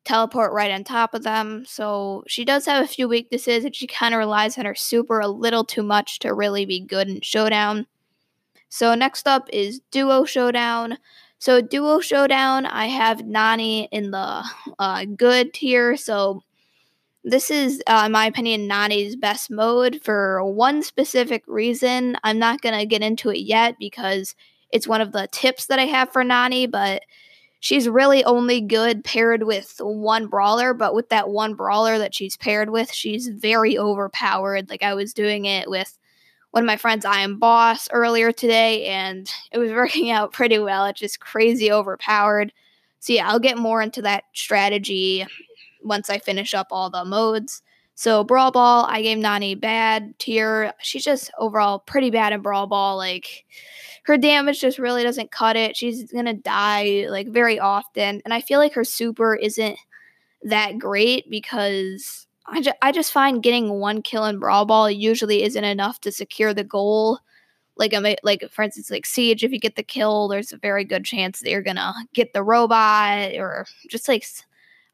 teleport 0.04 0.52
right 0.52 0.70
on 0.70 0.84
top 0.84 1.14
of 1.14 1.22
them. 1.22 1.64
So 1.66 2.24
she 2.26 2.44
does 2.44 2.66
have 2.66 2.84
a 2.84 2.88
few 2.88 3.08
weaknesses 3.08 3.64
and 3.64 3.74
she 3.74 3.86
kind 3.86 4.14
of 4.14 4.18
relies 4.18 4.58
on 4.58 4.64
her 4.64 4.74
super 4.74 5.20
a 5.20 5.28
little 5.28 5.64
too 5.64 5.82
much 5.82 6.18
to 6.20 6.34
really 6.34 6.64
be 6.64 6.80
good 6.80 7.08
in 7.08 7.20
showdown. 7.20 7.86
So 8.68 8.94
next 8.94 9.26
up 9.26 9.48
is 9.52 9.80
duo 9.90 10.24
showdown. 10.24 10.98
So 11.38 11.60
duo 11.60 12.00
showdown, 12.00 12.66
I 12.66 12.86
have 12.86 13.26
Nani 13.26 13.88
in 13.90 14.10
the 14.10 14.44
uh, 14.78 15.04
good 15.16 15.54
tier. 15.54 15.96
So 15.96 16.42
this 17.24 17.50
is, 17.50 17.82
uh, 17.86 18.04
in 18.06 18.12
my 18.12 18.26
opinion, 18.26 18.66
Nani's 18.66 19.16
best 19.16 19.50
mode 19.50 20.00
for 20.02 20.42
one 20.44 20.82
specific 20.82 21.44
reason. 21.46 22.16
I'm 22.24 22.38
not 22.38 22.62
going 22.62 22.78
to 22.78 22.86
get 22.86 23.02
into 23.02 23.30
it 23.30 23.40
yet 23.40 23.76
because 23.78 24.34
it's 24.70 24.88
one 24.88 25.00
of 25.00 25.12
the 25.12 25.28
tips 25.30 25.66
that 25.66 25.78
I 25.78 25.84
have 25.84 26.12
for 26.12 26.24
Nani, 26.24 26.66
but 26.66 27.02
she's 27.60 27.88
really 27.88 28.24
only 28.24 28.62
good 28.62 29.04
paired 29.04 29.42
with 29.42 29.76
one 29.80 30.28
brawler. 30.28 30.72
But 30.72 30.94
with 30.94 31.10
that 31.10 31.28
one 31.28 31.54
brawler 31.54 31.98
that 31.98 32.14
she's 32.14 32.36
paired 32.36 32.70
with, 32.70 32.90
she's 32.90 33.28
very 33.28 33.78
overpowered. 33.78 34.70
Like 34.70 34.82
I 34.82 34.94
was 34.94 35.12
doing 35.12 35.44
it 35.44 35.68
with 35.68 35.98
one 36.52 36.64
of 36.64 36.66
my 36.66 36.76
friends, 36.78 37.04
I 37.04 37.20
am 37.20 37.38
Boss, 37.38 37.88
earlier 37.92 38.32
today, 38.32 38.86
and 38.86 39.30
it 39.52 39.58
was 39.58 39.70
working 39.72 40.10
out 40.10 40.32
pretty 40.32 40.58
well. 40.58 40.86
It's 40.86 41.00
just 41.00 41.20
crazy 41.20 41.70
overpowered. 41.70 42.52
So, 42.98 43.12
yeah, 43.12 43.30
I'll 43.30 43.38
get 43.38 43.56
more 43.56 43.80
into 43.80 44.02
that 44.02 44.24
strategy 44.34 45.26
once 45.82 46.10
I 46.10 46.18
finish 46.18 46.54
up 46.54 46.68
all 46.70 46.90
the 46.90 47.04
modes. 47.04 47.62
So 47.94 48.24
Brawl 48.24 48.50
Ball, 48.50 48.86
I 48.88 49.02
gave 49.02 49.18
Nani 49.18 49.54
bad 49.54 50.18
tier. 50.18 50.72
She's 50.80 51.04
just 51.04 51.30
overall 51.38 51.80
pretty 51.80 52.10
bad 52.10 52.32
in 52.32 52.40
Brawl 52.40 52.66
Ball. 52.66 52.96
Like 52.96 53.44
her 54.04 54.16
damage 54.16 54.60
just 54.60 54.78
really 54.78 55.02
doesn't 55.02 55.30
cut 55.30 55.56
it. 55.56 55.76
She's 55.76 56.10
gonna 56.10 56.34
die 56.34 57.06
like 57.10 57.28
very 57.28 57.58
often, 57.60 58.22
and 58.24 58.32
I 58.32 58.40
feel 58.40 58.58
like 58.58 58.72
her 58.74 58.84
super 58.84 59.34
isn't 59.34 59.76
that 60.44 60.78
great 60.78 61.28
because 61.30 62.26
I, 62.46 62.62
ju- 62.62 62.72
I 62.82 62.92
just 62.92 63.12
find 63.12 63.42
getting 63.42 63.68
one 63.80 64.02
kill 64.02 64.24
in 64.24 64.38
Brawl 64.38 64.64
Ball 64.64 64.90
usually 64.90 65.42
isn't 65.42 65.64
enough 65.64 66.00
to 66.02 66.12
secure 66.12 66.54
the 66.54 66.64
goal. 66.64 67.20
like 67.76 67.92
a 67.92 68.16
like 68.22 68.44
for 68.50 68.62
instance 68.62 68.90
like 68.90 69.06
siege 69.06 69.44
if 69.44 69.52
you 69.52 69.58
get 69.58 69.76
the 69.76 69.82
kill 69.82 70.28
there's 70.28 70.52
a 70.52 70.56
very 70.58 70.84
good 70.84 71.04
chance 71.04 71.40
that 71.40 71.50
you're 71.50 71.62
gonna 71.62 71.94
get 72.14 72.32
the 72.32 72.42
robot 72.42 73.32
or 73.36 73.66
just 73.88 74.08
like 74.08 74.24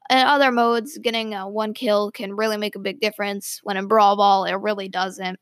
in 0.09 0.17
other 0.17 0.51
modes 0.51 0.97
getting 0.97 1.33
a 1.33 1.47
one 1.47 1.73
kill 1.73 2.11
can 2.11 2.35
really 2.35 2.57
make 2.57 2.75
a 2.75 2.79
big 2.79 2.99
difference. 2.99 3.59
When 3.63 3.77
in 3.77 3.87
brawl 3.87 4.17
ball 4.17 4.45
it 4.45 4.53
really 4.53 4.89
doesn't. 4.89 5.39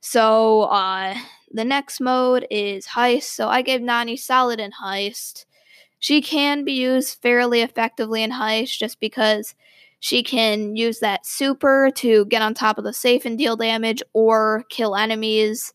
So 0.00 0.62
uh 0.62 1.14
the 1.52 1.64
next 1.64 2.00
mode 2.00 2.46
is 2.50 2.86
heist. 2.86 3.24
So 3.24 3.48
i 3.48 3.62
gave 3.62 3.82
nani 3.82 4.16
solid 4.16 4.60
in 4.60 4.72
heist. 4.72 5.46
She 5.98 6.20
can 6.20 6.64
be 6.64 6.72
used 6.72 7.20
fairly 7.22 7.62
effectively 7.62 8.22
in 8.22 8.30
heist 8.30 8.78
just 8.78 9.00
because 9.00 9.54
she 10.00 10.22
can 10.22 10.76
use 10.76 11.00
that 11.00 11.26
super 11.26 11.90
to 11.96 12.26
get 12.26 12.42
on 12.42 12.54
top 12.54 12.78
of 12.78 12.84
the 12.84 12.92
safe 12.92 13.24
and 13.24 13.38
deal 13.38 13.56
damage 13.56 14.02
or 14.12 14.64
kill 14.68 14.94
enemies 14.94 15.72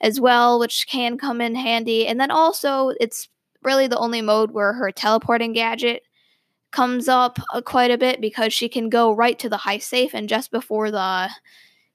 as 0.00 0.20
well, 0.20 0.58
which 0.58 0.86
can 0.86 1.16
come 1.16 1.40
in 1.40 1.54
handy. 1.54 2.06
And 2.06 2.20
then 2.20 2.30
also, 2.30 2.90
it's 3.00 3.28
really 3.62 3.86
the 3.86 3.98
only 3.98 4.20
mode 4.20 4.50
where 4.50 4.74
her 4.74 4.92
teleporting 4.92 5.54
gadget 5.54 6.02
comes 6.74 7.08
up 7.08 7.38
uh, 7.54 7.60
quite 7.60 7.90
a 7.92 7.98
bit 7.98 8.20
because 8.20 8.52
she 8.52 8.68
can 8.68 8.88
go 8.88 9.12
right 9.14 9.38
to 9.38 9.48
the 9.48 9.56
heist 9.56 9.82
safe, 9.82 10.12
and 10.12 10.28
just 10.28 10.50
before 10.50 10.90
the 10.90 11.30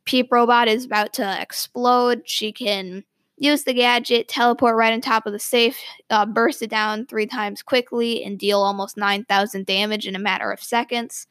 peep 0.05 0.31
robot 0.31 0.67
is 0.67 0.86
about 0.86 1.13
to 1.13 1.41
explode, 1.41 2.21
she 2.25 2.51
can 2.51 3.03
use 3.38 3.63
the 3.63 3.74
gadget, 3.74 4.27
teleport 4.27 4.75
right 4.75 4.93
on 4.93 5.01
top 5.01 5.25
of 5.25 5.33
the 5.33 5.39
safe, 5.39 5.77
uh, 6.09 6.25
burst 6.25 6.62
it 6.62 6.69
down 6.69 7.05
three 7.05 7.25
times 7.25 7.62
quickly, 7.62 8.24
and 8.24 8.39
deal 8.39 8.59
almost 8.59 8.98
9,000 8.98 9.65
damage 9.65 10.07
in 10.07 10.15
a 10.15 10.19
matter 10.19 10.51
of 10.51 10.62
seconds. 10.62 11.27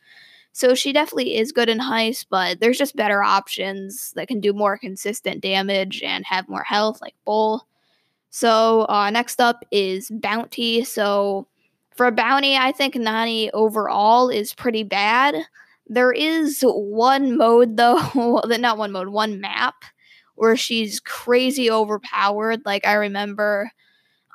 So 0.53 0.75
she 0.75 0.93
definitely 0.93 1.37
is 1.37 1.53
good 1.53 1.69
in 1.69 1.79
heist, 1.79 2.27
but 2.31 2.61
there's 2.61 2.79
just 2.79 2.97
better 2.97 3.23
options 3.23 4.13
that 4.13 4.29
can 4.29 4.41
do 4.41 4.53
more 4.53 4.79
consistent 4.79 5.41
damage 5.41 6.03
and 6.03 6.25
have 6.27 6.49
more 6.49 6.65
health, 6.65 7.01
like 7.01 7.15
Bull. 7.25 7.67
So 8.31 8.87
uh, 8.89 9.11
next 9.11 9.41
up 9.41 9.65
is 9.71 10.11
Bounty. 10.11 10.85
So 10.85 11.48
for 11.99 12.13
Bounty, 12.13 12.57
I 12.57 12.71
think 12.71 12.95
Nani 12.95 13.51
overall 13.51 14.29
is 14.29 14.55
pretty 14.55 14.85
bad. 14.85 15.35
There 15.89 16.13
is 16.13 16.61
one 16.63 17.37
mode 17.37 17.77
though, 17.77 18.41
not 18.47 18.79
one 18.79 18.93
mode, 18.93 19.09
one 19.09 19.41
map 19.41 19.75
where 20.37 20.57
she's 20.57 21.01
crazy 21.01 21.69
overpowered. 21.69 22.63
Like 22.65 22.87
I 22.87 22.95
remember, 22.95 23.73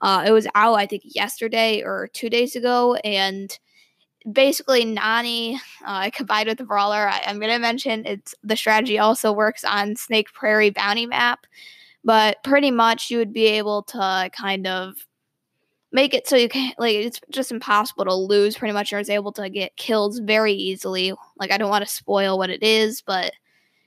uh, 0.02 0.26
it 0.28 0.32
was 0.32 0.46
out 0.56 0.74
I 0.74 0.86
think 0.86 1.04
yesterday 1.06 1.82
or 1.82 2.10
two 2.12 2.30
days 2.30 2.58
ago, 2.58 2.96
and 2.96 3.58
basically 4.30 4.84
Nani 4.84 5.58
uh, 5.86 6.10
combined 6.12 6.50
with 6.50 6.58
the 6.58 6.66
brawler. 6.66 7.08
I, 7.08 7.20
am 7.20 7.40
gonna 7.40 7.60
mention 7.60 8.06
it's 8.06 8.36
the 8.44 8.58
strategy 8.58 9.00
also 9.00 9.32
works 9.32 9.64
on 9.64 9.96
Snake 9.96 10.34
Prairie 10.34 10.72
Bounty 10.72 11.06
map, 11.06 11.48
but 12.04 12.44
pretty 12.44 12.72
much 12.72 13.10
you 13.10 13.20
would 13.20 13.32
be 13.32 13.46
able 13.46 13.84
to 13.84 14.30
kind 14.38 14.68
of 14.68 14.96
make 15.94 16.14
it 16.14 16.28
so 16.28 16.36
you 16.36 16.50
can't 16.50 16.78
like 16.80 16.96
it's 16.96 17.22
just 17.30 17.52
impossible 17.52 18.04
to 18.06 18.14
lose. 18.14 18.58
Pretty 18.58 18.74
much, 18.74 18.92
you're 18.92 19.02
able 19.08 19.32
to 19.34 19.50
get 19.50 19.76
kills 19.78 20.20
very 20.20 20.54
easily. 20.54 21.14
Like 21.38 21.52
I 21.52 21.58
don't 21.58 21.70
want 21.70 21.86
to 21.86 21.94
spoil 21.94 22.38
what 22.38 22.50
it 22.50 22.64
is, 22.64 23.02
but 23.02 23.32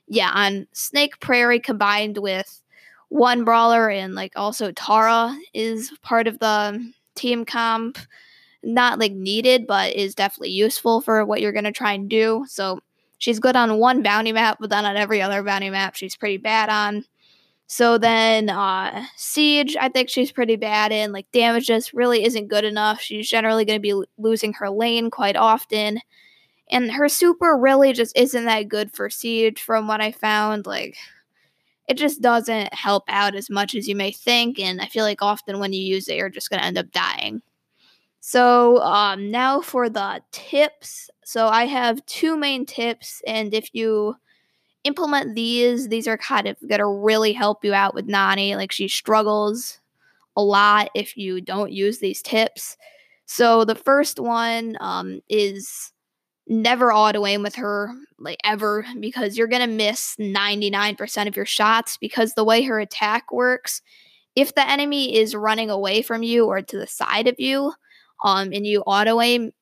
yeah, 0.09 0.31
on 0.33 0.67
Snake 0.73 1.21
Prairie 1.21 1.61
combined 1.61 2.19
with 2.19 2.63
one 3.09 3.45
brawler 3.45 3.91
and 3.91 4.15
like 4.15 4.33
also 4.37 4.73
Tara 4.73 5.37
is 5.53 5.93
part 6.03 6.27
of 6.27 6.39
the 6.39 6.93
team 7.15 7.45
comp 7.45 7.99
not 8.63 8.99
like 8.99 9.13
needed, 9.13 9.67
but 9.67 9.95
is 9.95 10.15
definitely 10.15 10.51
useful 10.51 11.01
for 11.01 11.25
what 11.25 11.41
you're 11.41 11.53
gonna 11.53 11.73
try 11.73 11.93
and 11.93 12.09
do. 12.09 12.45
So 12.49 12.81
she's 13.19 13.39
good 13.39 13.57
on 13.57 13.79
one 13.79 14.03
bounty 14.03 14.33
map, 14.33 14.59
but 14.61 14.71
then 14.71 14.85
on 14.85 14.97
every 14.97 15.23
other 15.23 15.43
bounty 15.43 15.71
map, 15.71 15.95
she's 15.95 16.17
pretty 16.17 16.37
bad 16.37 16.69
on. 16.69 17.05
So 17.69 17.99
then 17.99 18.49
uh 18.49 19.05
Siege, 19.17 19.77
I 19.81 19.89
think 19.89 20.09
she's 20.09 20.33
pretty 20.33 20.57
bad 20.57 20.93
in. 20.93 21.13
Like 21.13 21.31
damage 21.33 21.67
just 21.67 21.93
really 21.93 22.25
isn't 22.25 22.49
good 22.49 22.65
enough. 22.65 23.01
She's 23.01 23.29
generally 23.29 23.65
gonna 23.65 23.81
be 23.81 24.03
losing 24.19 24.53
her 24.55 24.71
lane 24.71 25.11
quite 25.11 25.37
often. 25.37 26.01
And 26.71 26.93
her 26.93 27.09
super 27.09 27.57
really 27.59 27.93
just 27.93 28.17
isn't 28.19 28.45
that 28.47 28.69
good 28.69 28.93
for 28.95 29.11
Siege 29.11 29.61
from 29.63 29.89
what 29.89 30.01
I 30.01 30.13
found. 30.13 30.67
Like 30.67 30.97
it 31.89 31.97
just 31.97 32.21
doesn't 32.21 32.75
help 32.75 33.05
out 33.09 33.35
as 33.37 33.49
much 33.51 33.75
as 33.75 33.89
you 33.89 33.95
may 33.97 34.11
think, 34.13 34.59
and 34.59 34.81
I 34.81 34.87
feel 34.87 35.05
like 35.05 35.23
often 35.23 35.61
when 35.61 35.73
you 35.73 35.81
use 35.81 36.09
it, 36.09 36.17
you're 36.17 36.29
just 36.31 36.51
gonna 36.51 36.63
end 36.63 36.79
up 36.79 36.91
dying. 36.93 37.43
So 38.21 38.79
um, 38.83 39.31
now 39.31 39.61
for 39.61 39.89
the 39.89 40.23
tips. 40.33 41.11
So 41.25 41.49
I 41.49 41.67
have 41.67 42.05
two 42.07 42.37
main 42.37 42.67
tips, 42.67 43.23
and 43.27 43.55
if 43.55 43.71
you 43.75 44.17
implement 44.87 45.35
these, 45.35 45.89
these 45.89 46.07
are 46.07 46.19
kind 46.19 46.47
of 46.47 46.57
gonna 46.69 46.89
really 46.89 47.33
help 47.33 47.65
you 47.65 47.75
out 47.75 47.95
with 47.95 48.07
Nani. 48.07 48.57
Like 48.57 48.73
she 48.73 48.89
struggles 48.89 49.81
a 50.37 50.43
lot 50.43 50.91
if 50.95 51.17
you 51.17 51.41
don't 51.41 51.73
use 51.73 51.99
these 51.99 52.23
tips. 52.23 52.77
So 53.27 53.65
the 53.65 53.75
first 53.75 54.21
one 54.21 54.77
um, 54.81 55.21
is 55.29 55.93
never 56.47 56.93
auto 56.93 57.27
aim 57.27 57.43
with 57.43 57.57
her 57.57 57.93
like 58.19 58.39
ever 58.45 58.87
because 59.01 59.37
you're 59.37 59.49
gonna 59.49 59.67
miss 59.67 60.15
99% 60.21 61.27
of 61.27 61.37
your 61.37 61.45
shots 61.45 61.97
because 61.97 62.35
the 62.35 62.45
way 62.45 62.63
her 62.63 62.79
attack 62.79 63.33
works 63.33 63.83
if 64.37 64.55
the 64.55 64.69
enemy 64.69 65.17
is 65.17 65.35
running 65.35 65.71
away 65.71 66.03
from 66.03 66.23
you 66.23 66.47
or 66.47 66.63
to 66.63 66.79
the 66.79 66.87
side 66.87 67.27
of 67.27 67.35
you 67.41 67.73
um, 68.23 68.51
and 68.53 68.67
you 68.67 68.83
auto 68.83 69.21
aim, 69.21 69.53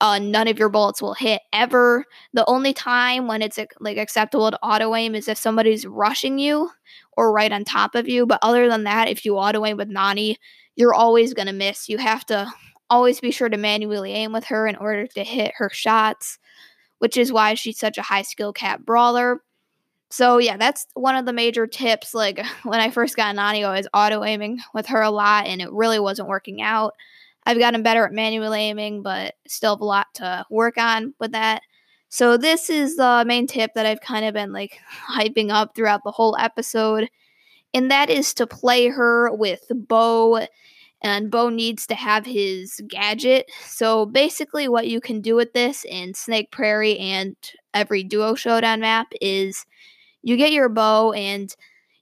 uh, 0.00 0.18
none 0.18 0.48
of 0.48 0.58
your 0.58 0.68
bullets 0.68 1.00
will 1.00 1.14
hit 1.14 1.40
ever. 1.52 2.04
The 2.34 2.44
only 2.48 2.72
time 2.72 3.26
when 3.26 3.40
it's 3.42 3.58
like 3.80 3.96
acceptable 3.96 4.50
to 4.50 4.62
auto 4.62 4.94
aim 4.94 5.14
is 5.14 5.28
if 5.28 5.38
somebody's 5.38 5.86
rushing 5.86 6.38
you 6.38 6.70
or 7.16 7.32
right 7.32 7.52
on 7.52 7.64
top 7.64 7.94
of 7.94 8.08
you. 8.08 8.26
But 8.26 8.40
other 8.42 8.68
than 8.68 8.84
that, 8.84 9.08
if 9.08 9.24
you 9.24 9.36
auto 9.36 9.64
aim 9.64 9.78
with 9.78 9.88
Nani, 9.88 10.38
you're 10.76 10.94
always 10.94 11.32
gonna 11.32 11.52
miss. 11.52 11.88
You 11.88 11.98
have 11.98 12.26
to 12.26 12.52
always 12.90 13.20
be 13.20 13.30
sure 13.30 13.48
to 13.48 13.56
manually 13.56 14.12
aim 14.12 14.32
with 14.32 14.44
her 14.44 14.66
in 14.66 14.76
order 14.76 15.06
to 15.06 15.24
hit 15.24 15.52
her 15.56 15.70
shots, 15.70 16.38
which 16.98 17.16
is 17.16 17.32
why 17.32 17.54
she's 17.54 17.78
such 17.78 17.96
a 17.98 18.02
high 18.02 18.22
skill 18.22 18.52
cap 18.52 18.84
brawler. 18.84 19.40
So 20.10 20.38
yeah, 20.38 20.56
that's 20.56 20.86
one 20.94 21.16
of 21.16 21.26
the 21.26 21.32
major 21.32 21.66
tips. 21.66 22.14
Like 22.14 22.44
when 22.64 22.80
I 22.80 22.90
first 22.90 23.16
got 23.16 23.34
Nani, 23.34 23.64
I 23.64 23.76
was 23.76 23.88
auto 23.94 24.24
aiming 24.24 24.58
with 24.74 24.86
her 24.86 25.00
a 25.00 25.10
lot, 25.10 25.46
and 25.46 25.62
it 25.62 25.72
really 25.72 25.98
wasn't 25.98 26.28
working 26.28 26.60
out. 26.60 26.92
I've 27.46 27.60
gotten 27.60 27.84
better 27.84 28.04
at 28.04 28.12
manual 28.12 28.52
aiming, 28.52 29.02
but 29.02 29.34
still 29.46 29.76
have 29.76 29.80
a 29.80 29.84
lot 29.84 30.08
to 30.14 30.44
work 30.50 30.76
on 30.76 31.14
with 31.20 31.30
that. 31.32 31.62
So 32.08 32.36
this 32.36 32.68
is 32.68 32.96
the 32.96 33.24
main 33.26 33.46
tip 33.46 33.70
that 33.74 33.86
I've 33.86 34.00
kind 34.00 34.24
of 34.24 34.34
been 34.34 34.52
like 34.52 34.80
hyping 35.10 35.50
up 35.50 35.74
throughout 35.74 36.02
the 36.04 36.10
whole 36.10 36.36
episode, 36.38 37.08
and 37.72 37.90
that 37.90 38.10
is 38.10 38.34
to 38.34 38.46
play 38.46 38.88
her 38.88 39.32
with 39.32 39.62
Bo. 39.70 40.46
And 41.02 41.30
Bo 41.30 41.50
needs 41.50 41.86
to 41.88 41.94
have 41.94 42.24
his 42.24 42.80
gadget. 42.88 43.50
So 43.64 44.06
basically, 44.06 44.66
what 44.66 44.88
you 44.88 45.00
can 45.00 45.20
do 45.20 45.36
with 45.36 45.52
this 45.52 45.84
in 45.84 46.14
Snake 46.14 46.50
Prairie 46.50 46.98
and 46.98 47.36
every 47.74 48.02
Duo 48.02 48.34
Showdown 48.34 48.80
map 48.80 49.08
is 49.20 49.66
you 50.22 50.36
get 50.36 50.52
your 50.52 50.70
Bo 50.70 51.12
and 51.12 51.54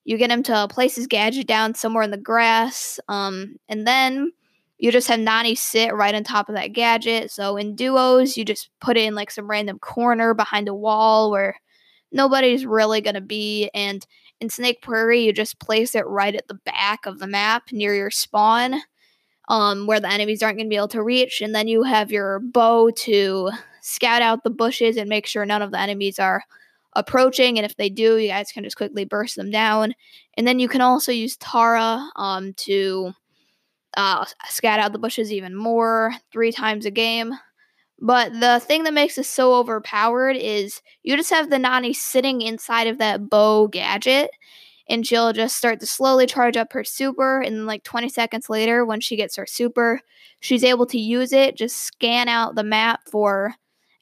you 0.04 0.16
get 0.16 0.30
him 0.30 0.42
to 0.44 0.68
place 0.70 0.94
his 0.94 1.08
gadget 1.08 1.48
down 1.48 1.74
somewhere 1.74 2.04
in 2.04 2.12
the 2.12 2.16
grass, 2.16 3.00
um, 3.08 3.56
and 3.68 3.86
then 3.86 4.30
you 4.78 4.90
just 4.90 5.08
have 5.08 5.20
Nani 5.20 5.54
sit 5.54 5.94
right 5.94 6.14
on 6.14 6.24
top 6.24 6.48
of 6.48 6.54
that 6.56 6.72
gadget. 6.72 7.30
So 7.30 7.56
in 7.56 7.76
duos, 7.76 8.36
you 8.36 8.44
just 8.44 8.70
put 8.80 8.96
it 8.96 9.04
in 9.04 9.14
like 9.14 9.30
some 9.30 9.48
random 9.48 9.78
corner 9.78 10.34
behind 10.34 10.68
a 10.68 10.74
wall 10.74 11.30
where 11.30 11.56
nobody's 12.12 12.66
really 12.66 13.00
going 13.00 13.14
to 13.14 13.20
be. 13.20 13.70
And 13.74 14.04
in 14.40 14.50
Snake 14.50 14.82
Prairie, 14.82 15.24
you 15.24 15.32
just 15.32 15.60
place 15.60 15.94
it 15.94 16.06
right 16.06 16.34
at 16.34 16.48
the 16.48 16.58
back 16.66 17.06
of 17.06 17.18
the 17.18 17.26
map 17.26 17.70
near 17.72 17.94
your 17.94 18.10
spawn, 18.10 18.74
um, 19.48 19.86
where 19.86 20.00
the 20.00 20.10
enemies 20.10 20.42
aren't 20.42 20.58
going 20.58 20.66
to 20.66 20.70
be 20.70 20.76
able 20.76 20.88
to 20.88 21.02
reach. 21.02 21.40
And 21.40 21.54
then 21.54 21.68
you 21.68 21.84
have 21.84 22.10
your 22.10 22.40
Bo 22.40 22.90
to 22.90 23.50
scout 23.80 24.22
out 24.22 24.42
the 24.42 24.50
bushes 24.50 24.96
and 24.96 25.08
make 25.08 25.26
sure 25.26 25.46
none 25.46 25.62
of 25.62 25.70
the 25.70 25.78
enemies 25.78 26.18
are 26.18 26.42
approaching. 26.94 27.58
And 27.58 27.66
if 27.66 27.76
they 27.76 27.88
do, 27.88 28.16
you 28.16 28.28
guys 28.28 28.52
can 28.52 28.64
just 28.64 28.76
quickly 28.76 29.04
burst 29.04 29.36
them 29.36 29.50
down. 29.50 29.94
And 30.36 30.46
then 30.46 30.58
you 30.58 30.68
can 30.68 30.80
also 30.80 31.12
use 31.12 31.36
Tara 31.36 32.10
um, 32.16 32.54
to 32.54 33.12
uh, 33.96 34.24
scat 34.48 34.80
out 34.80 34.92
the 34.92 34.98
bushes 34.98 35.32
even 35.32 35.54
more 35.54 36.12
three 36.32 36.52
times 36.52 36.86
a 36.86 36.90
game. 36.90 37.34
But 38.00 38.32
the 38.40 38.60
thing 38.60 38.84
that 38.84 38.94
makes 38.94 39.16
this 39.16 39.28
so 39.28 39.54
overpowered 39.54 40.36
is 40.36 40.82
you 41.02 41.16
just 41.16 41.30
have 41.30 41.50
the 41.50 41.58
Nani 41.58 41.92
sitting 41.92 42.42
inside 42.42 42.86
of 42.86 42.98
that 42.98 43.30
Bo 43.30 43.68
gadget, 43.68 44.30
and 44.88 45.06
she'll 45.06 45.32
just 45.32 45.56
start 45.56 45.80
to 45.80 45.86
slowly 45.86 46.26
charge 46.26 46.56
up 46.56 46.72
her 46.72 46.84
super. 46.84 47.40
And 47.40 47.66
like 47.66 47.84
20 47.84 48.08
seconds 48.08 48.50
later, 48.50 48.84
when 48.84 49.00
she 49.00 49.16
gets 49.16 49.36
her 49.36 49.46
super, 49.46 50.00
she's 50.40 50.64
able 50.64 50.86
to 50.86 50.98
use 50.98 51.32
it, 51.32 51.56
just 51.56 51.76
scan 51.76 52.28
out 52.28 52.56
the 52.56 52.64
map 52.64 53.00
for 53.10 53.54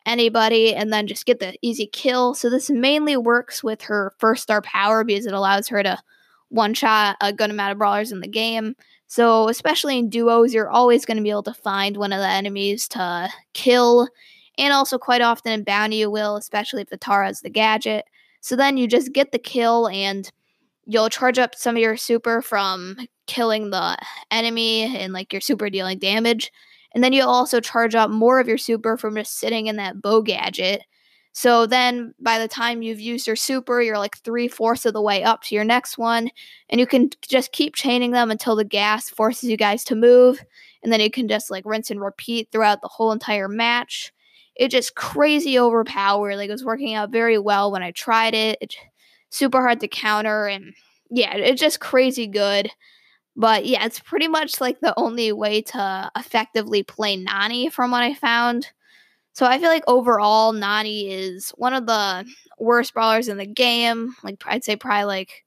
anybody, 0.07 0.75
and 0.75 0.93
then 0.93 1.07
just 1.07 1.27
get 1.27 1.39
the 1.39 1.55
easy 1.63 1.87
kill. 1.87 2.35
So, 2.35 2.51
this 2.51 2.71
mainly 2.71 3.17
works 3.17 3.63
with 3.63 3.83
her 3.83 4.13
first 4.19 4.43
star 4.43 4.63
power 4.63 5.05
because 5.05 5.27
it 5.27 5.35
allows 5.35 5.69
her 5.69 5.83
to 5.83 5.99
one 6.49 6.75
shot 6.75 7.17
a 7.21 7.33
good 7.33 7.51
amount 7.51 7.73
of 7.73 7.79
brawlers 7.79 8.13
in 8.13 8.21
the 8.21 8.29
game. 8.29 8.75
So, 9.13 9.51
especially 9.51 9.99
in 9.99 10.09
duos, 10.09 10.55
you're 10.55 10.71
always 10.71 11.05
going 11.05 11.19
to 11.19 11.23
be 11.23 11.29
able 11.29 11.43
to 11.43 11.53
find 11.53 11.99
one 11.99 12.15
of 12.15 12.19
the 12.19 12.27
enemies 12.27 12.89
to 12.89 13.29
kill. 13.53 14.09
And 14.57 14.73
also, 14.73 14.97
quite 14.97 15.21
often 15.21 15.53
in 15.53 15.65
bounty, 15.65 15.97
you 15.97 16.11
will, 16.11 16.37
especially 16.37 16.81
if 16.81 16.89
the 16.89 16.97
Tara 16.97 17.27
has 17.27 17.43
the 17.43 17.51
gadget. 17.51 18.07
So 18.41 18.57
then 18.57 18.79
you 18.79 18.89
just 18.89 19.13
get 19.13 19.31
the 19.31 19.39
kill, 19.39 19.89
and 19.89 20.33
you'll 20.87 21.11
charge 21.11 21.39
up 21.39 21.55
some 21.55 21.77
of 21.77 21.83
your 21.83 21.99
super 21.99 22.41
from 22.41 22.97
killing 23.27 23.69
the 23.69 23.99
enemy 24.31 24.97
and 24.97 25.13
like 25.13 25.31
your 25.31 25.43
super 25.43 25.69
dealing 25.69 25.99
damage. 25.99 26.51
And 26.95 27.05
then 27.05 27.13
you'll 27.13 27.29
also 27.29 27.61
charge 27.61 27.95
up 27.95 28.09
more 28.09 28.41
of 28.41 28.49
your 28.49 28.57
super 28.57 28.97
from 28.97 29.17
just 29.17 29.39
sitting 29.39 29.67
in 29.67 29.77
that 29.77 30.01
Bo 30.01 30.23
gadget. 30.23 30.85
So 31.33 31.67
then 31.67 32.15
by 32.21 32.39
the 32.39 32.49
time 32.49 32.83
you've 32.83 33.01
used 33.01 33.27
your 33.27 33.37
super, 33.37 33.81
you're 33.81 33.99
like 33.99 34.19
three 34.19 34.49
fourths 34.49 34.85
of 34.85 34.93
the 34.93 35.01
way 35.01 35.23
up 35.23 35.43
to 35.45 35.55
your 35.55 35.65
next 35.65 35.97
one. 35.97 36.31
And 36.69 36.79
you 36.79 36.87
can 36.87 37.11
just 37.27 37.53
keep 37.53 37.75
chaining 37.75 38.11
them 38.11 38.31
until 38.31 38.55
the 38.55 38.65
gas 38.65 39.09
forces 39.09 39.49
you 39.49 39.57
guys 39.57 39.83
to 39.85 39.95
move. 39.95 40.45
And 40.83 40.93
then 40.93 41.01
you 41.01 41.11
can 41.11 41.29
just 41.29 41.51
like 41.51 41.65
rinse 41.65 41.91
and 41.91 42.01
repeat 42.01 42.49
throughout 42.53 42.83
the 42.83 42.89
whole 42.89 43.13
entire 43.13 43.49
match. 43.49 44.13
It's 44.57 44.73
just 44.73 44.95
crazy 44.95 45.59
overpowered. 45.59 46.37
Like 46.37 46.51
it 46.51 46.53
was 46.53 46.65
working 46.65 46.95
out 46.95 47.11
very 47.11 47.39
well 47.39 47.73
when 47.73 47.83
I 47.83 47.93
tried 47.93 48.35
it. 48.35 48.59
It's 48.61 48.77
super 49.31 49.63
hard 49.63 49.81
to 49.81 49.89
counter 49.89 50.47
and 50.47 50.75
yeah, 51.11 51.35
it's 51.35 51.61
just 51.61 51.81
crazy 51.81 52.27
good. 52.27 52.71
But 53.35 53.65
yeah, 53.65 53.87
it's 53.87 54.01
pretty 54.01 54.29
much 54.29 54.61
like 54.61 54.81
the 54.81 54.93
only 54.99 55.33
way 55.33 55.63
to 55.63 56.11
effectively 56.15 56.83
play 56.83 57.17
Nani 57.17 57.71
from 57.71 57.91
what 57.91 58.03
I 58.03 58.13
found. 58.13 58.69
So 59.35 59.47
I 59.47 59.59
feel 59.59 59.69
like 59.69 59.85
overall, 59.87 60.53
Nani 60.53 61.11
is 61.11 61.51
one 61.57 61.73
of 61.75 61.87
the 61.87 62.27
worst 62.59 62.93
brawlers 62.95 63.29
in 63.29 63.39
the 63.39 63.47
game. 63.47 64.15
Like 64.23 64.43
I'd 64.47 64.65
say 64.65 64.77
probably 64.77 65.05
like 65.07 65.45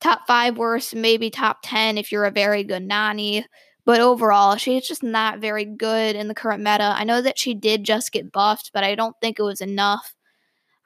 top 0.00 0.22
five 0.26 0.58
worst, 0.58 0.94
maybe 0.94 1.30
top 1.30 1.58
ten 1.62 1.98
if 1.98 2.12
you're 2.12 2.24
a 2.26 2.30
very 2.30 2.64
good 2.64 2.82
Nani. 2.84 3.46
But 3.86 4.00
overall, 4.00 4.56
she's 4.56 4.86
just 4.86 5.02
not 5.02 5.40
very 5.40 5.64
good 5.64 6.16
in 6.16 6.28
the 6.28 6.34
current 6.34 6.62
meta. 6.62 6.94
I 6.96 7.04
know 7.04 7.22
that 7.22 7.38
she 7.38 7.54
did 7.54 7.84
just 7.84 8.12
get 8.12 8.32
buffed, 8.32 8.70
but 8.74 8.84
I 8.84 8.94
don't 8.94 9.16
think 9.20 9.38
it 9.38 9.42
was 9.44 9.60
enough. 9.60 10.14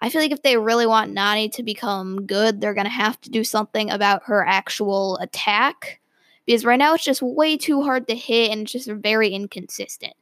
I 0.01 0.11
feel 0.11 0.21
like 0.21 0.33
if 0.33 0.43
they 0.43 0.57
really 0.59 0.87
want 0.87 1.13
Nani 1.13 1.49
to 1.51 1.63
become 1.63 2.27
good, 2.27 2.61
they're 2.61 2.75
going 2.75 2.85
to 2.87 2.91
have 2.91 3.21
to 3.23 3.31
do 3.31 3.45
something 3.45 3.91
about 3.91 4.23
her 4.27 4.47
actual 4.47 5.17
attack 5.19 6.01
because 6.47 6.65
right 6.65 6.79
now 6.79 6.95
it's 6.95 7.05
just 7.05 7.23
way 7.23 7.57
too 7.57 7.83
hard 7.83 8.09
to 8.09 8.15
hit 8.15 8.51
and 8.51 8.63
it's 8.63 8.73
just 8.73 8.91
very 8.91 9.31
inconsistent. 9.31 10.15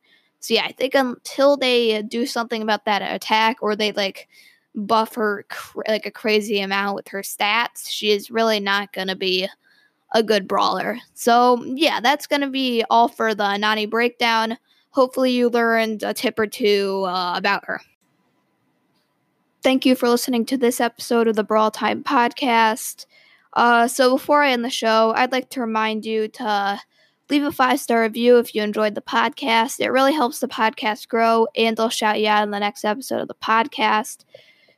So 0.43 0.55
yeah, 0.55 0.65
I 0.65 0.73
think 0.73 0.97
until 0.97 1.57
they 1.57 2.03
do 2.03 2.27
something 2.27 2.63
about 2.63 2.85
that 2.87 3.01
attack 3.01 3.59
or 3.63 3.77
they 3.77 3.93
like 3.93 4.29
buff 4.75 5.15
her 5.15 5.47
cr- 5.49 5.83
like 5.87 6.05
a 6.05 6.11
crazy 6.11 6.59
amount 6.61 6.97
with 6.97 7.09
her 7.09 7.23
stats, 7.23 7.89
she 7.89 8.11
is 8.11 8.29
really 8.29 8.59
not 8.59 8.93
going 8.93 9.07
to 9.07 9.15
be 9.15 9.49
a 10.13 10.21
good 10.21 10.49
brawler. 10.49 10.99
So 11.15 11.65
yeah, 11.65 12.01
that's 12.01 12.27
going 12.27 12.41
to 12.41 12.51
be 12.51 12.85
all 12.91 13.07
for 13.07 13.37
the 13.37 13.57
Nani 13.57 13.87
breakdown. 13.87 14.59
Hopefully 14.91 15.31
you 15.31 15.49
learned 15.49 16.03
a 16.03 16.13
tip 16.13 16.37
or 16.41 16.49
two 16.49 17.05
uh, 17.07 17.35
about 17.37 17.65
her. 17.67 17.81
Thank 19.63 19.87
you 19.87 19.95
for 19.95 20.09
listening 20.09 20.45
to 20.47 20.57
this 20.57 20.81
episode 20.81 21.29
of 21.29 21.37
the 21.37 21.45
Brawl 21.45 21.71
Time 21.71 22.03
podcast. 22.03 23.07
Uh, 23.53 23.87
so 23.87 24.17
before 24.17 24.43
I 24.43 24.51
end 24.51 24.65
the 24.65 24.71
show, 24.71 25.13
I'd 25.15 25.31
like 25.31 25.51
to 25.51 25.61
remind 25.61 26.05
you 26.05 26.27
to 26.27 26.81
leave 27.31 27.45
a 27.45 27.52
five 27.52 27.81
star 27.81 28.02
review 28.02 28.38
if 28.38 28.55
you 28.55 28.62
enjoyed 28.62 28.95
the 28.95 29.00
podcast. 29.00 29.81
It 29.81 29.91
really 29.91 30.12
helps 30.12 30.41
the 30.41 30.49
podcast 30.49 31.09
grow, 31.09 31.47
and 31.57 31.79
I'll 31.81 31.88
shout 31.88 32.21
you 32.21 32.29
out 32.29 32.43
in 32.43 32.50
the 32.50 32.59
next 32.59 32.85
episode 32.85 33.21
of 33.21 33.29
the 33.29 33.35
podcast. 33.35 34.25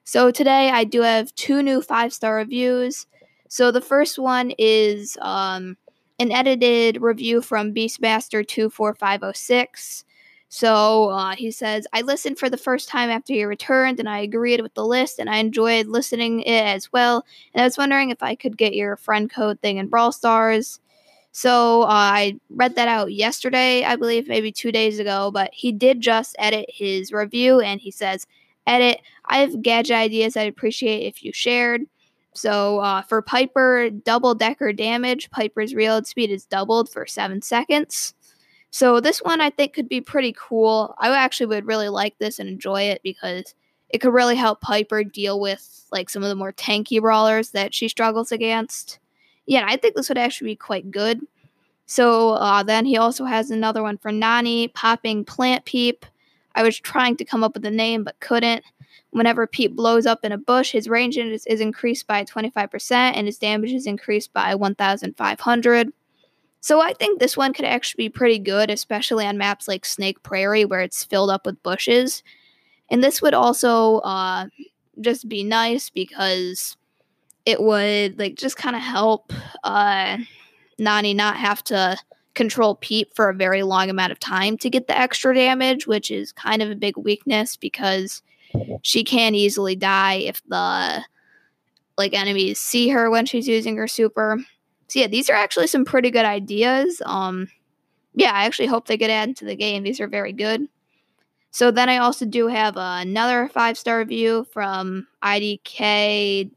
So 0.05 0.31
today 0.31 0.71
I 0.71 0.85
do 0.85 1.01
have 1.01 1.35
two 1.35 1.63
new 1.63 1.81
five 1.81 2.13
star 2.13 2.37
reviews. 2.37 3.07
So 3.49 3.71
the 3.71 3.81
first 3.81 4.19
one 4.19 4.53
is 4.59 5.17
um, 5.21 5.77
an 6.19 6.31
edited 6.31 7.01
review 7.01 7.41
from 7.41 7.75
Beastmaster24506. 7.75 10.05
So 10.49 11.11
uh, 11.11 11.35
he 11.35 11.51
says, 11.51 11.87
I 11.93 12.03
listened 12.03 12.39
for 12.39 12.49
the 12.49 12.57
first 12.57 12.89
time 12.89 13.11
after 13.11 13.33
you 13.33 13.49
returned, 13.49 13.99
and 13.99 14.09
I 14.09 14.21
agreed 14.21 14.61
with 14.61 14.75
the 14.75 14.87
list, 14.87 15.19
and 15.19 15.29
I 15.29 15.39
enjoyed 15.39 15.89
listening 15.89 16.43
it 16.43 16.65
as 16.65 16.93
well. 16.93 17.27
And 17.53 17.63
I 17.63 17.65
was 17.65 17.77
wondering 17.77 18.11
if 18.11 18.23
I 18.23 18.37
could 18.37 18.57
get 18.57 18.75
your 18.75 18.97
friend 18.97 19.29
code 19.29 19.61
thing 19.61 19.79
in 19.79 19.89
Brawl 19.89 20.13
Stars. 20.13 20.79
So 21.37 21.83
uh, 21.83 21.87
I 21.89 22.39
read 22.49 22.77
that 22.77 22.87
out 22.87 23.13
yesterday, 23.13 23.83
I 23.83 23.97
believe, 23.97 24.29
maybe 24.29 24.53
two 24.53 24.71
days 24.71 25.01
ago. 25.01 25.33
But 25.33 25.51
he 25.53 25.73
did 25.73 26.01
just 26.01 26.37
edit 26.39 26.67
his 26.69 27.13
review, 27.13 27.59
and 27.61 27.81
he 27.81 27.91
says, 27.91 28.25
"Edit. 28.69 29.01
I 29.25 29.39
have 29.39 29.61
gadget 29.61 29.97
ideas 29.97 30.37
I'd 30.37 30.49
appreciate 30.49 31.09
if 31.09 31.25
you 31.25 31.33
shared." 31.33 31.83
So 32.35 32.79
uh, 32.79 33.03
for 33.03 33.21
Piper, 33.21 33.91
double 33.91 34.37
decker 34.37 34.73
damage, 34.73 35.29
Piper's 35.33 35.75
reload 35.75 36.07
speed 36.07 36.31
is 36.31 36.47
doubled 36.47 36.89
for 36.89 37.05
seven 37.05 37.43
seconds. 37.43 38.15
So 38.71 39.01
this 39.01 39.19
one 39.19 39.41
I 39.41 39.51
think 39.51 39.73
could 39.73 39.89
be 39.89 40.01
pretty 40.01 40.35
cool. 40.39 40.95
I 40.99 41.09
actually 41.17 41.47
would 41.47 41.67
really 41.67 41.89
like 41.89 42.17
this 42.19 42.39
and 42.39 42.49
enjoy 42.49 42.83
it 42.83 43.01
because 43.03 43.57
it 43.89 43.99
could 43.99 44.13
really 44.13 44.37
help 44.37 44.61
Piper 44.61 45.03
deal 45.03 45.41
with 45.41 45.85
like 45.91 46.09
some 46.11 46.23
of 46.23 46.29
the 46.29 46.37
more 46.37 46.53
tanky 46.53 47.01
brawlers 47.01 47.51
that 47.51 47.75
she 47.75 47.89
struggles 47.89 48.31
against. 48.31 49.01
Yeah, 49.47 49.65
I 49.69 49.77
think 49.77 49.95
this 49.95 50.09
would 50.09 50.19
actually 50.19 50.53
be 50.53 50.57
quite 50.57 50.91
good. 50.91 51.21
So 51.87 52.31
uh, 52.31 52.63
then 52.63 52.87
he 52.87 52.97
also 52.97 53.25
has 53.25 53.51
another 53.51 53.83
one 53.83 53.99
for 53.99 54.11
Nani, 54.11 54.69
popping 54.69 55.25
Plant 55.25 55.65
Peep. 55.65 56.07
I 56.55 56.63
was 56.63 56.79
trying 56.79 57.17
to 57.17 57.25
come 57.25 57.45
up 57.45 57.55
with 57.55 57.67
a 57.67 57.71
name 57.71 58.05
but 58.05 58.21
couldn't. 58.21 58.65
Whenever 59.11 59.47
Peep 59.47 59.77
blows 59.77 60.07
up 60.07 60.25
in 60.25 60.33
a 60.33 60.39
bush, 60.39 60.73
his 60.73 60.89
range 60.89 61.17
is, 61.17 61.47
is 61.47 61.61
increased 61.61 62.07
by 62.07 62.25
25% 62.25 62.93
and 62.93 63.27
his 63.27 63.39
damage 63.39 63.73
is 63.73 63.87
increased 63.87 64.33
by 64.33 64.55
1,500. 64.55 65.93
So 66.61 66.81
I 66.81 66.95
think 66.95 67.21
this 67.21 67.37
one 67.37 67.53
could 67.53 67.67
actually 67.67 68.05
be 68.05 68.09
pretty 68.09 68.39
good, 68.39 68.71
especially 68.71 69.27
on 69.27 69.37
maps 69.37 69.69
like 69.69 69.85
Snake 69.85 70.23
Prairie 70.23 70.65
where 70.65 70.81
it's 70.81 71.05
filled 71.05 71.31
up 71.31 71.45
with 71.45 71.63
bushes. 71.63 72.23
And 72.91 73.05
this 73.05 73.21
would 73.21 73.35
also 73.35 73.99
uh, 73.99 74.47
just 75.01 75.29
be 75.29 75.45
nice 75.45 75.91
because 75.91 76.77
it 77.47 77.61
would 77.61 78.19
like 78.19 78.37
just 78.37 78.57
kind 78.57 78.77
of 78.77 78.83
help 78.83 79.33
uh, 79.63 80.19
Nani 80.79 81.15
not 81.15 81.37
have 81.37 81.63
to 81.65 81.97
control 82.35 82.75
Peep 82.77 83.15
for 83.15 83.29
a 83.29 83.35
very 83.35 83.63
long 83.63 83.91
amount 83.91 84.13
of 84.13 84.19
time 84.19 84.57
to 84.59 84.71
get 84.71 84.87
the 84.87 84.99
extra 84.99 85.35
damage, 85.35 85.87
which 85.87 86.11
is 86.11 86.33
kind 86.33 86.63
of 86.63 86.71
a 86.71 86.75
big 86.75 86.97
weakness 86.97 87.57
because 87.57 88.23
she 88.83 89.05
can 89.05 89.35
easily 89.35 89.77
die 89.77 90.15
if 90.15 90.43
the 90.49 91.05
like 91.97 92.13
enemies 92.13 92.59
see 92.59 92.89
her 92.89 93.11
when 93.11 93.27
she's 93.27 93.47
using 93.47 93.77
her 93.77 93.87
super. 93.87 94.39
So 94.89 95.01
yeah, 95.01 95.07
these 95.07 95.31
are 95.31 95.37
actually 95.37 95.69
some 95.69 95.85
pretty 95.85 96.11
good 96.11 96.25
ideas. 96.25 97.01
Um, 97.05 97.49
yeah, 98.15 98.33
I 98.33 98.45
actually 98.45 98.67
hope 98.67 98.87
they 98.87 98.97
get 98.97 99.11
added 99.11 99.37
to 99.39 99.45
the 99.45 99.57
game. 99.57 99.83
These 99.83 100.01
are 100.01 100.09
very 100.09 100.33
good. 100.33 100.69
So 101.55 101.71
then 101.71 101.89
I 101.89 101.99
also 101.99 102.27
do 102.27 102.49
have 102.49 102.77
uh, 102.77 102.99
another 103.01 103.49
five 103.49 103.79
star 103.79 103.99
review 103.99 104.45
from 104.51 105.07
IDK 105.23 106.51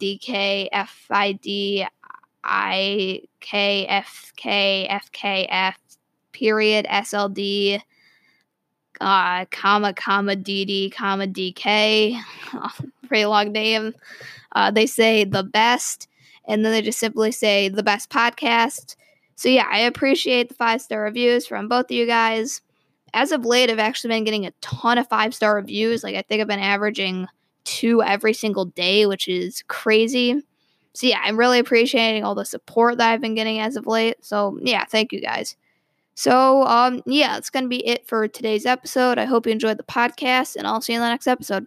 period 6.32 6.88
SLD 6.90 7.80
uh, 9.00 9.46
comma 9.52 9.94
comma 9.94 10.36
DD 10.36 10.92
comma 10.92 11.28
DK. 11.28 12.20
pretty 13.08 13.26
long 13.28 13.52
name. 13.52 13.94
Uh, 14.54 14.72
they 14.72 14.88
say 14.88 15.24
the 15.24 15.44
best 15.44 16.08
and 16.48 16.66
then 16.66 16.72
they 16.72 16.82
just 16.82 16.98
simply 16.98 17.32
say 17.32 17.70
the 17.70 17.84
best 17.84 18.10
podcast. 18.10 18.96
So 19.36 19.48
yeah, 19.48 19.68
I 19.70 19.82
appreciate 19.82 20.50
the 20.50 20.56
five 20.56 20.82
star 20.82 21.04
reviews 21.04 21.46
from 21.46 21.68
both 21.68 21.86
of 21.86 21.92
you 21.92 22.08
guys. 22.08 22.62
As 23.18 23.32
of 23.32 23.46
late, 23.46 23.72
I've 23.72 23.80
actually 23.80 24.10
been 24.10 24.26
getting 24.26 24.46
a 24.46 24.52
ton 24.62 25.00
of 25.00 25.08
five 25.08 25.34
star 25.34 25.56
reviews. 25.56 26.04
Like 26.04 26.16
I 26.16 26.22
think 26.22 26.40
I've 26.40 26.48
been 26.48 26.60
averaging 26.60 27.26
two 27.64 28.04
every 28.04 28.32
single 28.34 28.66
day, 28.66 29.08
which 29.08 29.28
is 29.28 29.64
crazy. 29.68 30.40
So 30.94 31.08
yeah, 31.08 31.20
I'm 31.24 31.36
really 31.36 31.58
appreciating 31.58 32.24
all 32.24 32.36
the 32.36 32.46
support 32.46 33.00
that 33.00 33.12
I've 33.12 33.22
been 33.22 33.34
getting 33.34 33.60
as 33.60 33.76
of 33.76 33.88
late. 33.88 34.24
So 34.24 34.60
yeah, 34.62 34.86
thank 34.86 35.12
you 35.12 35.20
guys. 35.20 35.56
So 36.14 36.62
um 36.68 37.02
yeah, 37.08 37.34
that's 37.34 37.50
gonna 37.50 37.68
be 37.68 37.86
it 37.88 38.08
for 38.08 38.28
today's 38.28 38.68
episode. 38.68 39.18
I 39.18 39.26
hope 39.26 39.48
you 39.48 39.52
enjoyed 39.52 39.78
the 39.78 39.84
podcast, 39.84 40.56
and 40.56 40.68
I'll 40.68 40.82
see 40.82 40.94
you 40.94 41.00
in 41.00 41.04
the 41.04 41.10
next 41.10 41.28
episode. 41.28 41.66